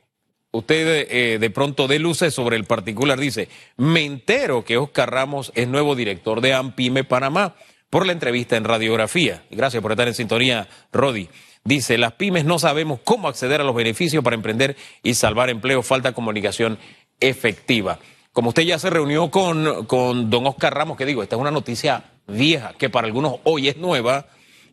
usted 0.51 1.07
eh, 1.11 1.37
de 1.37 1.49
pronto 1.49 1.85
dé 1.85 1.99
luces 1.99 2.33
sobre 2.33 2.55
el 2.55 2.63
particular. 2.63 3.19
Dice, 3.19 3.49
me 3.75 4.05
entero 4.05 4.63
que 4.63 4.77
Oscar 4.77 5.11
Ramos 5.11 5.51
es 5.55 5.67
nuevo 5.67 5.97
director 5.97 6.39
de 6.39 6.53
AMPIME 6.53 7.03
Panamá 7.03 7.55
por 7.89 8.05
la 8.05 8.13
entrevista 8.13 8.55
en 8.55 8.63
radiografía. 8.63 9.43
Gracias 9.51 9.81
por 9.81 9.91
estar 9.91 10.07
en 10.07 10.13
sintonía, 10.13 10.69
Rodi. 10.93 11.27
Dice, 11.63 11.97
las 11.97 12.13
pymes 12.13 12.45
no 12.45 12.57
sabemos 12.57 12.99
cómo 13.03 13.27
acceder 13.27 13.61
a 13.61 13.63
los 13.63 13.75
beneficios 13.75 14.23
para 14.23 14.35
emprender 14.35 14.77
y 15.03 15.13
salvar 15.13 15.49
empleo, 15.49 15.83
falta 15.83 16.13
comunicación 16.13 16.79
efectiva. 17.19 17.99
Como 18.31 18.49
usted 18.49 18.63
ya 18.63 18.79
se 18.79 18.89
reunió 18.89 19.29
con, 19.29 19.85
con 19.85 20.29
don 20.29 20.47
Oscar 20.47 20.73
Ramos, 20.73 20.97
que 20.97 21.05
digo, 21.05 21.23
esta 21.23 21.35
es 21.35 21.41
una 21.41 21.51
noticia 21.51 22.05
vieja, 22.27 22.73
que 22.77 22.89
para 22.89 23.07
algunos 23.07 23.35
hoy 23.43 23.67
es 23.67 23.77
nueva, 23.77 24.27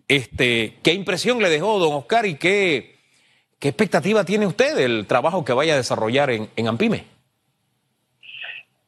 este, 0.09 0.79
¿qué 0.83 0.93
impresión 0.93 1.43
le 1.43 1.51
dejó 1.51 1.79
don 1.79 1.95
Oscar 1.95 2.27
y 2.27 2.37
qué, 2.37 2.97
qué 3.59 3.69
expectativa 3.69 4.25
tiene 4.25 4.47
usted 4.47 4.77
del 4.77 5.07
trabajo 5.07 5.45
que 5.45 5.53
vaya 5.53 5.75
a 5.75 5.79
desarrollar 5.79 6.31
en, 6.31 6.49
en 6.55 6.69
Ampime? 6.69 7.16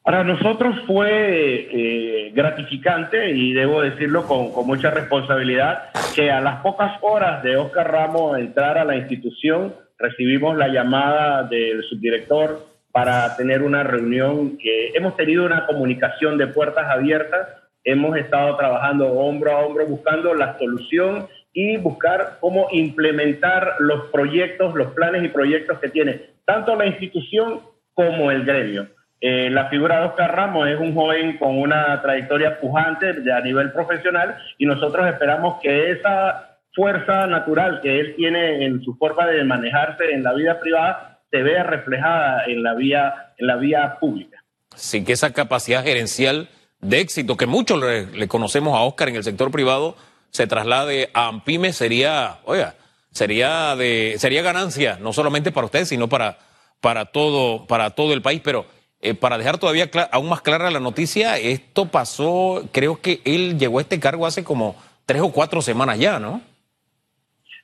Para 0.09 0.23
nosotros 0.23 0.75
fue 0.87 1.67
eh, 1.71 2.31
gratificante 2.33 3.29
y 3.29 3.53
debo 3.53 3.83
decirlo 3.83 4.25
con, 4.25 4.49
mucha 4.65 4.89
responsabilidad 4.89 5.91
que 6.15 6.31
a 6.31 6.41
las 6.41 6.61
pocas 6.63 6.97
horas 7.01 7.43
de 7.43 7.57
Oscar 7.57 7.91
Ramos 7.91 8.39
entrar 8.39 8.79
a 8.79 8.85
la 8.85 8.95
institución 8.95 9.75
recibimos 9.99 10.57
la 10.57 10.67
llamada 10.69 11.43
del 11.43 11.83
subdirector 11.83 12.65
para 12.91 13.37
tener 13.37 13.61
una 13.61 13.83
reunión 13.83 14.57
que 14.57 14.93
hemos 14.95 15.15
tenido 15.15 15.45
una 15.45 15.67
comunicación 15.67 16.39
de 16.39 16.47
puertas 16.47 16.89
abiertas, 16.89 17.47
hemos 17.83 18.17
estado 18.17 18.57
trabajando 18.57 19.11
hombro 19.11 19.51
a 19.51 19.59
hombro 19.59 19.85
buscando 19.85 20.33
la 20.33 20.57
solución 20.57 21.27
y 21.53 21.77
buscar 21.77 22.37
cómo 22.39 22.65
implementar 22.71 23.75
los 23.77 24.09
proyectos, 24.09 24.73
los 24.73 24.91
planes 24.93 25.23
y 25.23 25.27
proyectos 25.27 25.77
que 25.77 25.89
tiene 25.89 26.19
tanto 26.45 26.75
la 26.75 26.87
institución 26.87 27.59
como 27.93 28.31
el 28.31 28.43
gremio. 28.43 28.87
Eh, 29.21 29.49
la 29.49 29.67
figura 29.69 29.99
de 29.99 30.07
Oscar 30.07 30.33
Ramos 30.33 30.67
es 30.67 30.79
un 30.79 30.95
joven 30.95 31.37
con 31.37 31.57
una 31.59 32.01
trayectoria 32.01 32.59
pujante 32.59 33.09
a 33.31 33.41
nivel 33.41 33.71
profesional 33.73 34.37
y 34.57 34.65
nosotros 34.65 35.07
esperamos 35.07 35.59
que 35.61 35.91
esa 35.91 36.57
fuerza 36.73 37.27
natural 37.27 37.81
que 37.81 37.99
él 37.99 38.15
tiene 38.15 38.65
en 38.65 38.81
su 38.81 38.95
forma 38.95 39.27
de 39.27 39.43
manejarse 39.43 40.11
en 40.11 40.23
la 40.23 40.33
vida 40.33 40.59
privada 40.59 41.19
se 41.29 41.43
vea 41.43 41.63
reflejada 41.63 42.45
en 42.45 42.63
la 42.63 42.73
vía, 42.75 43.33
en 43.37 43.47
la 43.47 43.57
vía 43.57 43.97
pública. 43.99 44.43
Sí, 44.75 45.03
que 45.03 45.13
esa 45.13 45.33
capacidad 45.33 45.83
gerencial 45.83 46.47
de 46.79 47.01
éxito 47.01 47.35
que 47.35 47.45
muchos 47.45 47.81
le, 47.81 48.27
conocemos 48.29 48.77
a 48.77 48.81
Oscar 48.83 49.09
en 49.09 49.17
el 49.17 49.23
sector 49.23 49.51
privado 49.51 49.97
se 50.31 50.47
traslade 50.47 51.09
a 51.13 51.27
Ampime 51.27 51.73
sería, 51.73 52.37
oiga, 52.45 52.75
sería 53.11 53.75
de, 53.75 54.15
sería 54.17 54.41
ganancia, 54.41 54.97
no 55.01 55.11
solamente 55.11 55.51
para 55.51 55.65
ustedes, 55.65 55.89
sino 55.89 56.07
para, 56.07 56.37
para 56.79 57.05
todo, 57.05 57.67
para 57.67 57.89
todo 57.89 58.13
el 58.13 58.21
país. 58.21 58.41
Pero 58.43 58.65
eh, 59.01 59.13
para 59.13 59.37
dejar 59.37 59.57
todavía 59.57 59.89
aún 60.11 60.29
más 60.29 60.41
clara 60.41 60.69
la 60.71 60.79
noticia, 60.79 61.37
esto 61.37 61.85
pasó, 61.85 62.67
creo 62.71 62.99
que 63.01 63.21
él 63.25 63.57
llegó 63.57 63.79
a 63.79 63.81
este 63.81 63.99
cargo 63.99 64.25
hace 64.25 64.43
como 64.43 64.75
tres 65.05 65.21
o 65.21 65.31
cuatro 65.31 65.61
semanas 65.61 65.97
ya, 65.99 66.19
¿no? 66.19 66.41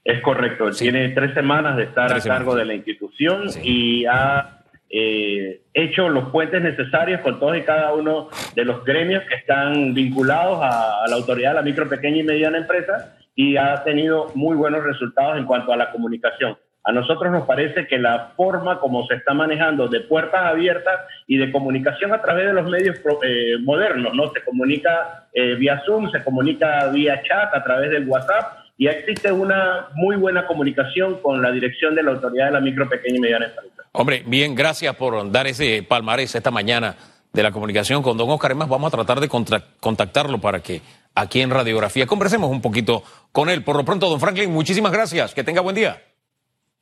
Es 0.04 0.22
correcto, 0.22 0.70
tiene 0.72 1.10
tres 1.10 1.34
semanas 1.34 1.78
de 1.78 1.84
estar 1.84 2.14
a 2.14 2.22
cargo 2.22 2.56
de 2.56 2.64
la 2.64 2.76
institución 2.76 3.50
y 3.64 4.06
ha 4.06 4.62
eh, 4.90 5.62
hecho 5.74 6.08
los 6.10 6.30
puentes 6.30 6.62
necesarios 6.62 7.22
con 7.22 7.40
todos 7.40 7.58
y 7.58 7.64
cada 7.64 7.92
uno 7.94 8.30
de 8.54 8.64
los 8.64 8.86
gremios 8.86 9.24
que 9.28 9.36
están 9.36 9.94
vinculados 9.94 10.60
a, 10.62 11.06
la 11.10 11.16
autoridad 11.16 11.50
de 11.50 11.56
la 11.56 11.62
micro, 11.64 11.90
pequeña 11.90 12.18
y 12.18 12.24
mediana 12.24 12.60
empresa 12.60 13.18
y 13.36 13.58
ha 13.58 13.84
tenido 13.84 14.32
muy 14.36 14.56
buenos 14.56 14.84
resultados 14.84 15.38
en 15.38 15.46
cuanto 15.46 15.74
a 15.74 15.76
la 15.76 15.92
comunicación. 15.92 16.56
A 16.88 16.92
nosotros 16.92 17.32
nos 17.32 17.48
parece 17.48 17.88
que 17.88 17.98
la 17.98 18.34
forma 18.36 18.80
como 18.80 19.08
se 19.08 19.16
está 19.16 19.34
manejando 19.34 19.88
de 19.88 20.02
puertas 20.02 20.44
abiertas 20.44 21.02
y 21.26 21.38
de 21.38 21.52
comunicación 21.52 22.14
a 22.14 22.22
través 22.22 22.46
de 22.46 22.54
los 22.54 22.70
medios 22.70 22.98
eh, 23.24 23.58
modernos, 23.60 24.14
¿no? 24.14 24.32
Se 24.32 24.44
comunica 24.44 25.26
eh, 25.34 25.56
vía 25.56 25.82
Zoom, 25.84 26.12
se 26.12 26.24
comunica 26.24 26.88
vía 26.90 27.24
chat, 27.24 27.56
a 27.56 27.64
través 27.64 27.90
del 27.90 28.08
WhatsApp, 28.08 28.60
y 28.78 28.86
existe 28.86 29.32
una 29.32 29.88
muy 29.96 30.16
buena 30.16 30.46
comunicación 30.46 31.22
con 31.24 31.42
la 31.42 31.52
dirección 31.52 31.96
de 31.96 32.04
la 32.04 32.12
autoridad 32.12 32.46
de 32.46 32.52
la 32.52 32.60
micro, 32.60 32.88
pequeña 32.88 33.18
y 33.18 33.20
mediana 33.20 33.46
empresa. 33.48 33.84
Hombre, 33.92 34.24
bien, 34.28 34.54
gracias 34.54 34.96
por 34.96 35.32
dar 35.32 35.48
ese 35.48 35.82
palmarés 35.82 36.36
esta 36.36 36.52
mañana 36.52 36.96
de 37.34 37.42
la 37.42 37.52
comunicación 37.52 38.04
con 38.04 38.16
don 38.16 38.30
Oscar. 38.30 38.52
Además, 38.52 38.70
vamos 38.70 38.94
a 38.94 38.96
tratar 38.96 39.20
de 39.20 39.28
contactarlo 39.28 40.40
para 40.40 40.60
que 40.60 40.82
aquí 41.16 41.42
en 41.42 41.50
Radiografía 41.50 42.06
conversemos 42.06 42.52
un 42.52 42.62
poquito 42.62 43.02
con 43.32 43.50
él. 43.50 43.64
Por 43.64 43.76
lo 43.76 43.84
pronto, 43.84 44.08
don 44.08 44.20
Franklin, 44.20 44.52
muchísimas 44.52 44.92
gracias. 44.92 45.34
Que 45.34 45.44
tenga 45.44 45.62
buen 45.62 45.76
día. 45.76 45.98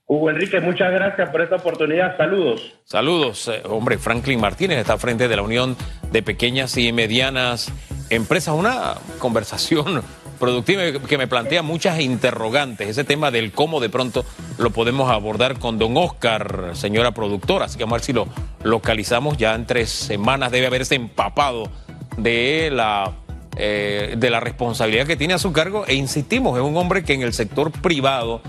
Hugo 0.05 0.29
Enrique, 0.29 0.59
muchas 0.59 0.91
gracias 0.91 1.29
por 1.29 1.41
esta 1.41 1.55
oportunidad. 1.55 2.17
Saludos. 2.17 2.73
Saludos. 2.83 3.47
Eh, 3.47 3.61
hombre, 3.65 3.97
Franklin 3.97 4.39
Martínez 4.39 4.79
está 4.79 4.97
frente 4.97 5.27
de 5.27 5.35
la 5.35 5.41
Unión 5.41 5.77
de 6.11 6.21
Pequeñas 6.21 6.75
y 6.77 6.91
Medianas 6.91 7.71
Empresas. 8.09 8.53
Una 8.53 8.95
conversación 9.19 10.03
productiva 10.39 10.81
que 11.07 11.17
me 11.17 11.27
plantea 11.27 11.61
muchas 11.63 12.01
interrogantes. 12.01 12.89
Ese 12.89 13.05
tema 13.05 13.31
del 13.31 13.53
cómo 13.53 13.79
de 13.79 13.89
pronto 13.89 14.25
lo 14.57 14.71
podemos 14.71 15.09
abordar 15.09 15.57
con 15.57 15.79
don 15.79 15.95
Oscar, 15.95 16.71
señora 16.73 17.13
productora. 17.13 17.65
Así 17.65 17.77
que 17.77 17.85
vamos 17.85 17.93
a 17.93 17.99
ver 17.99 18.05
si 18.05 18.13
lo 18.13 18.27
localizamos. 18.63 19.37
Ya 19.37 19.55
en 19.55 19.65
tres 19.65 19.89
semanas 19.89 20.51
debe 20.51 20.67
haberse 20.67 20.95
empapado 20.95 21.69
de 22.17 22.69
la 22.71 23.13
eh, 23.55 24.15
de 24.17 24.29
la 24.31 24.39
responsabilidad 24.39 25.05
que 25.05 25.15
tiene 25.15 25.35
a 25.35 25.37
su 25.37 25.53
cargo 25.53 25.85
e 25.87 25.93
insistimos, 25.93 26.57
es 26.57 26.63
un 26.63 26.75
hombre 26.75 27.03
que 27.03 27.13
en 27.13 27.21
el 27.21 27.33
sector 27.33 27.71
privado 27.71 28.41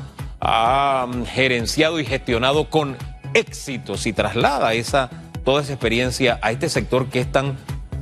ha 0.45 1.09
gerenciado 1.27 1.99
y 1.99 2.05
gestionado 2.05 2.69
con 2.69 2.97
éxito 3.33 3.95
y 4.05 4.13
traslada 4.13 4.75
esa, 4.75 5.11
toda 5.45 5.63
esa 5.63 5.73
experiencia 5.73 6.39
a 6.43 6.53
este 6.53 6.69
sector 6.69 7.09
que 7.09 7.21
es 7.21 7.33
tan, 7.33 7.57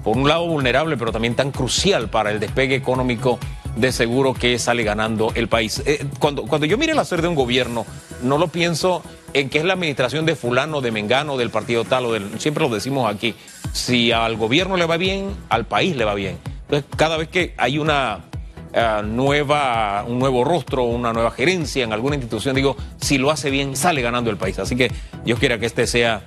por 0.04 0.16
un 0.16 0.28
lado, 0.28 0.46
vulnerable, 0.46 0.96
pero 0.96 1.12
también 1.12 1.36
tan 1.36 1.52
crucial 1.52 2.10
para 2.10 2.30
el 2.30 2.40
despegue 2.40 2.74
económico 2.74 3.38
de 3.76 3.92
seguro 3.92 4.34
que 4.34 4.58
sale 4.58 4.82
ganando 4.82 5.32
el 5.34 5.48
país. 5.48 5.82
Eh, 5.86 6.04
cuando, 6.18 6.42
cuando 6.42 6.66
yo 6.66 6.76
mire 6.76 6.92
el 6.92 6.98
hacer 6.98 7.22
de 7.22 7.28
un 7.28 7.34
gobierno, 7.34 7.86
no 8.22 8.36
lo 8.36 8.48
pienso 8.48 9.02
en 9.32 9.48
que 9.48 9.58
es 9.58 9.64
la 9.64 9.74
administración 9.74 10.26
de 10.26 10.36
fulano, 10.36 10.80
de 10.80 10.90
mengano, 10.90 11.36
del 11.36 11.50
partido 11.50 11.84
tal 11.84 12.06
o 12.06 12.12
del... 12.12 12.38
Siempre 12.38 12.68
lo 12.68 12.74
decimos 12.74 13.12
aquí. 13.12 13.34
Si 13.72 14.12
al 14.12 14.36
gobierno 14.36 14.76
le 14.76 14.84
va 14.84 14.98
bien, 14.98 15.34
al 15.48 15.64
país 15.64 15.96
le 15.96 16.04
va 16.04 16.14
bien. 16.14 16.38
Entonces, 16.62 16.84
cada 16.96 17.16
vez 17.16 17.28
que 17.28 17.54
hay 17.56 17.78
una 17.78 18.24
eh, 18.72 19.02
nueva, 19.04 20.04
un 20.06 20.18
nuevo 20.18 20.44
rostro, 20.44 20.84
una 20.84 21.12
nueva 21.12 21.30
gerencia 21.30 21.84
en 21.84 21.92
alguna 21.92 22.16
institución, 22.16 22.54
digo, 22.54 22.76
si 23.00 23.18
lo 23.18 23.30
hace 23.30 23.50
bien, 23.50 23.76
sale 23.76 24.02
ganando 24.02 24.30
el 24.30 24.36
país. 24.36 24.58
Así 24.58 24.76
que 24.76 24.90
Dios 25.24 25.38
quiera 25.38 25.58
que 25.58 25.66
este 25.66 25.86
sea 25.86 26.22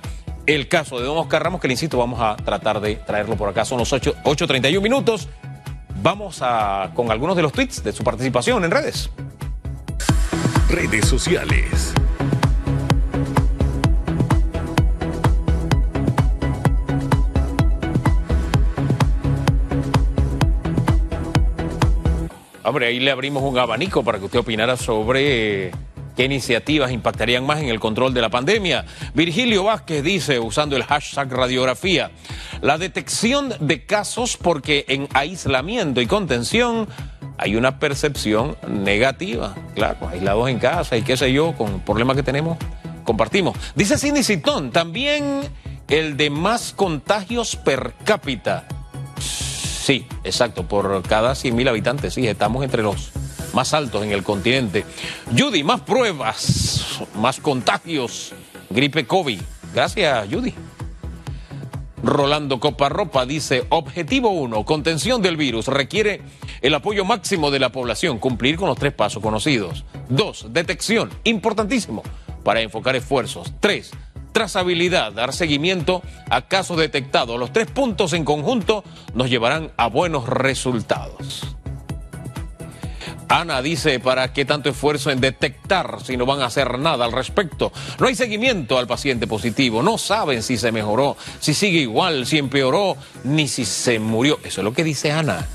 el 0.46 0.68
caso 0.68 0.98
de 0.98 1.06
Don 1.06 1.18
Oscar 1.18 1.42
Ramos, 1.42 1.60
que 1.60 1.68
le 1.68 1.74
insisto, 1.74 1.98
vamos 1.98 2.20
a 2.20 2.36
tratar 2.36 2.80
de 2.80 2.96
traerlo 2.96 3.36
por 3.36 3.48
acá. 3.48 3.64
Son 3.64 3.78
los 3.78 3.92
8.31 3.92 4.80
minutos. 4.80 5.28
Vamos 6.02 6.38
a, 6.40 6.92
con 6.94 7.10
algunos 7.10 7.36
de 7.36 7.42
los 7.42 7.52
tweets 7.52 7.82
de 7.82 7.92
su 7.92 8.04
participación 8.04 8.64
en 8.64 8.70
redes. 8.70 9.10
Redes 10.68 11.06
sociales. 11.06 11.94
Hombre, 22.66 22.88
ahí 22.88 22.98
le 22.98 23.12
abrimos 23.12 23.44
un 23.44 23.56
abanico 23.56 24.02
para 24.02 24.18
que 24.18 24.24
usted 24.24 24.40
opinara 24.40 24.76
sobre 24.76 25.70
qué 26.16 26.24
iniciativas 26.24 26.90
impactarían 26.90 27.46
más 27.46 27.60
en 27.60 27.68
el 27.68 27.78
control 27.78 28.12
de 28.12 28.20
la 28.20 28.28
pandemia. 28.28 28.84
Virgilio 29.14 29.62
Vázquez 29.62 30.02
dice, 30.02 30.40
usando 30.40 30.74
el 30.74 30.82
hashtag 30.82 31.32
radiografía, 31.32 32.10
la 32.62 32.76
detección 32.76 33.54
de 33.60 33.86
casos 33.86 34.36
porque 34.36 34.84
en 34.88 35.06
aislamiento 35.14 36.00
y 36.00 36.06
contención 36.06 36.88
hay 37.38 37.54
una 37.54 37.78
percepción 37.78 38.56
negativa. 38.66 39.54
Claro, 39.76 40.08
aislados 40.08 40.48
en 40.48 40.58
casa 40.58 40.96
y 40.96 41.02
qué 41.02 41.16
sé 41.16 41.32
yo, 41.32 41.52
con 41.52 41.78
problemas 41.82 42.16
que 42.16 42.24
tenemos, 42.24 42.58
compartimos. 43.04 43.56
Dice 43.76 43.96
Cindy 43.96 44.24
Citón, 44.24 44.72
también 44.72 45.42
el 45.86 46.16
de 46.16 46.30
más 46.30 46.72
contagios 46.72 47.54
per 47.54 47.94
cápita. 48.04 48.66
Sí, 49.86 50.04
exacto, 50.24 50.66
por 50.66 51.00
cada 51.04 51.34
100.000 51.34 51.68
habitantes, 51.68 52.14
sí, 52.14 52.26
estamos 52.26 52.64
entre 52.64 52.82
los 52.82 53.12
más 53.54 53.72
altos 53.72 54.02
en 54.02 54.10
el 54.10 54.24
continente. 54.24 54.84
Judy, 55.38 55.62
más 55.62 55.82
pruebas, 55.82 56.98
más 57.14 57.38
contagios, 57.38 58.32
gripe 58.68 59.06
COVID. 59.06 59.40
Gracias, 59.72 60.26
Judy. 60.28 60.52
Rolando 62.02 62.58
Coparropa 62.58 63.26
dice, 63.26 63.64
objetivo 63.68 64.30
1, 64.30 64.64
contención 64.64 65.22
del 65.22 65.36
virus, 65.36 65.68
requiere 65.68 66.20
el 66.62 66.74
apoyo 66.74 67.04
máximo 67.04 67.52
de 67.52 67.60
la 67.60 67.70
población, 67.70 68.18
cumplir 68.18 68.56
con 68.56 68.66
los 68.66 68.78
tres 68.78 68.92
pasos 68.92 69.22
conocidos. 69.22 69.84
2, 70.08 70.46
detección, 70.50 71.10
importantísimo, 71.22 72.02
para 72.42 72.60
enfocar 72.60 72.96
esfuerzos. 72.96 73.52
3, 73.60 73.92
trazabilidad, 74.36 75.12
dar 75.12 75.32
seguimiento 75.32 76.02
a 76.28 76.42
casos 76.42 76.76
detectados. 76.76 77.40
Los 77.40 77.54
tres 77.54 77.68
puntos 77.70 78.12
en 78.12 78.22
conjunto 78.22 78.84
nos 79.14 79.30
llevarán 79.30 79.70
a 79.78 79.86
buenos 79.86 80.28
resultados. 80.28 81.56
Ana 83.30 83.62
dice, 83.62 83.98
¿para 83.98 84.34
qué 84.34 84.44
tanto 84.44 84.68
esfuerzo 84.68 85.10
en 85.10 85.22
detectar 85.22 86.00
si 86.04 86.18
no 86.18 86.26
van 86.26 86.42
a 86.42 86.46
hacer 86.46 86.78
nada 86.78 87.06
al 87.06 87.12
respecto? 87.12 87.72
No 87.98 88.08
hay 88.08 88.14
seguimiento 88.14 88.78
al 88.78 88.86
paciente 88.86 89.26
positivo, 89.26 89.82
no 89.82 89.96
saben 89.96 90.42
si 90.42 90.58
se 90.58 90.70
mejoró, 90.70 91.16
si 91.40 91.54
sigue 91.54 91.78
igual, 91.78 92.26
si 92.26 92.36
empeoró, 92.36 92.98
ni 93.24 93.48
si 93.48 93.64
se 93.64 93.98
murió. 93.98 94.38
Eso 94.44 94.60
es 94.60 94.64
lo 94.66 94.74
que 94.74 94.84
dice 94.84 95.12
Ana. 95.12 95.46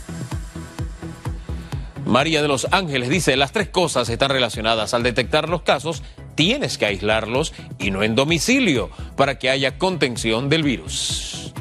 María 2.07 2.41
de 2.41 2.47
los 2.47 2.67
Ángeles 2.71 3.09
dice, 3.09 3.37
las 3.37 3.51
tres 3.51 3.69
cosas 3.69 4.09
están 4.09 4.31
relacionadas. 4.31 4.95
Al 4.95 5.03
detectar 5.03 5.47
los 5.47 5.61
casos, 5.61 6.01
tienes 6.35 6.77
que 6.77 6.85
aislarlos 6.85 7.53
y 7.79 7.91
no 7.91 8.03
en 8.03 8.15
domicilio 8.15 8.89
para 9.15 9.39
que 9.39 9.49
haya 9.49 9.77
contención 9.77 10.49
del 10.49 10.63
virus. 10.63 11.53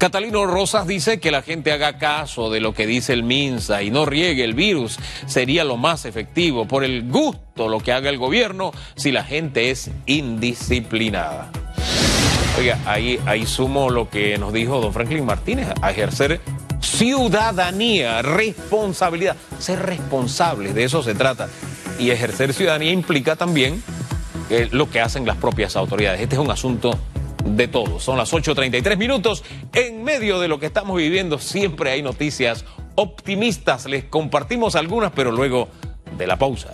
Catalino 0.00 0.46
Rosas 0.46 0.86
dice 0.86 1.20
que 1.20 1.30
la 1.30 1.42
gente 1.42 1.72
haga 1.72 1.98
caso 1.98 2.50
de 2.50 2.60
lo 2.60 2.72
que 2.72 2.86
dice 2.86 3.12
el 3.12 3.22
MINSA 3.22 3.82
y 3.82 3.90
no 3.90 4.06
riegue 4.06 4.44
el 4.44 4.54
virus. 4.54 4.98
Sería 5.26 5.62
lo 5.62 5.76
más 5.76 6.06
efectivo 6.06 6.66
por 6.66 6.84
el 6.84 7.06
gusto 7.10 7.68
lo 7.68 7.80
que 7.80 7.92
haga 7.92 8.08
el 8.08 8.16
gobierno 8.16 8.72
si 8.96 9.12
la 9.12 9.24
gente 9.24 9.70
es 9.70 9.90
indisciplinada. 10.06 11.50
Oiga, 12.58 12.78
ahí, 12.86 13.20
ahí 13.26 13.44
sumo 13.44 13.90
lo 13.90 14.08
que 14.08 14.38
nos 14.38 14.54
dijo 14.54 14.80
don 14.80 14.94
Franklin 14.94 15.26
Martínez, 15.26 15.68
a 15.82 15.90
ejercer 15.90 16.40
ciudadanía, 16.80 18.22
responsabilidad, 18.22 19.36
ser 19.58 19.80
responsables, 19.80 20.74
de 20.74 20.84
eso 20.84 21.02
se 21.02 21.14
trata. 21.14 21.50
Y 21.98 22.10
ejercer 22.10 22.54
ciudadanía 22.54 22.92
implica 22.92 23.36
también 23.36 23.82
lo 24.70 24.90
que 24.90 25.00
hacen 25.00 25.26
las 25.26 25.36
propias 25.36 25.76
autoridades. 25.76 26.20
Este 26.20 26.34
es 26.34 26.40
un 26.40 26.50
asunto 26.50 26.98
de 27.44 27.68
todos. 27.68 28.02
Son 28.02 28.16
las 28.16 28.32
8.33 28.32 28.96
minutos. 28.96 29.44
En 29.72 30.04
medio 30.04 30.40
de 30.40 30.48
lo 30.48 30.58
que 30.58 30.66
estamos 30.66 30.96
viviendo 30.96 31.38
siempre 31.38 31.90
hay 31.90 32.02
noticias 32.02 32.64
optimistas. 32.96 33.86
Les 33.86 34.04
compartimos 34.04 34.74
algunas, 34.76 35.12
pero 35.12 35.32
luego 35.32 35.68
de 36.16 36.26
la 36.26 36.36
pausa. 36.36 36.72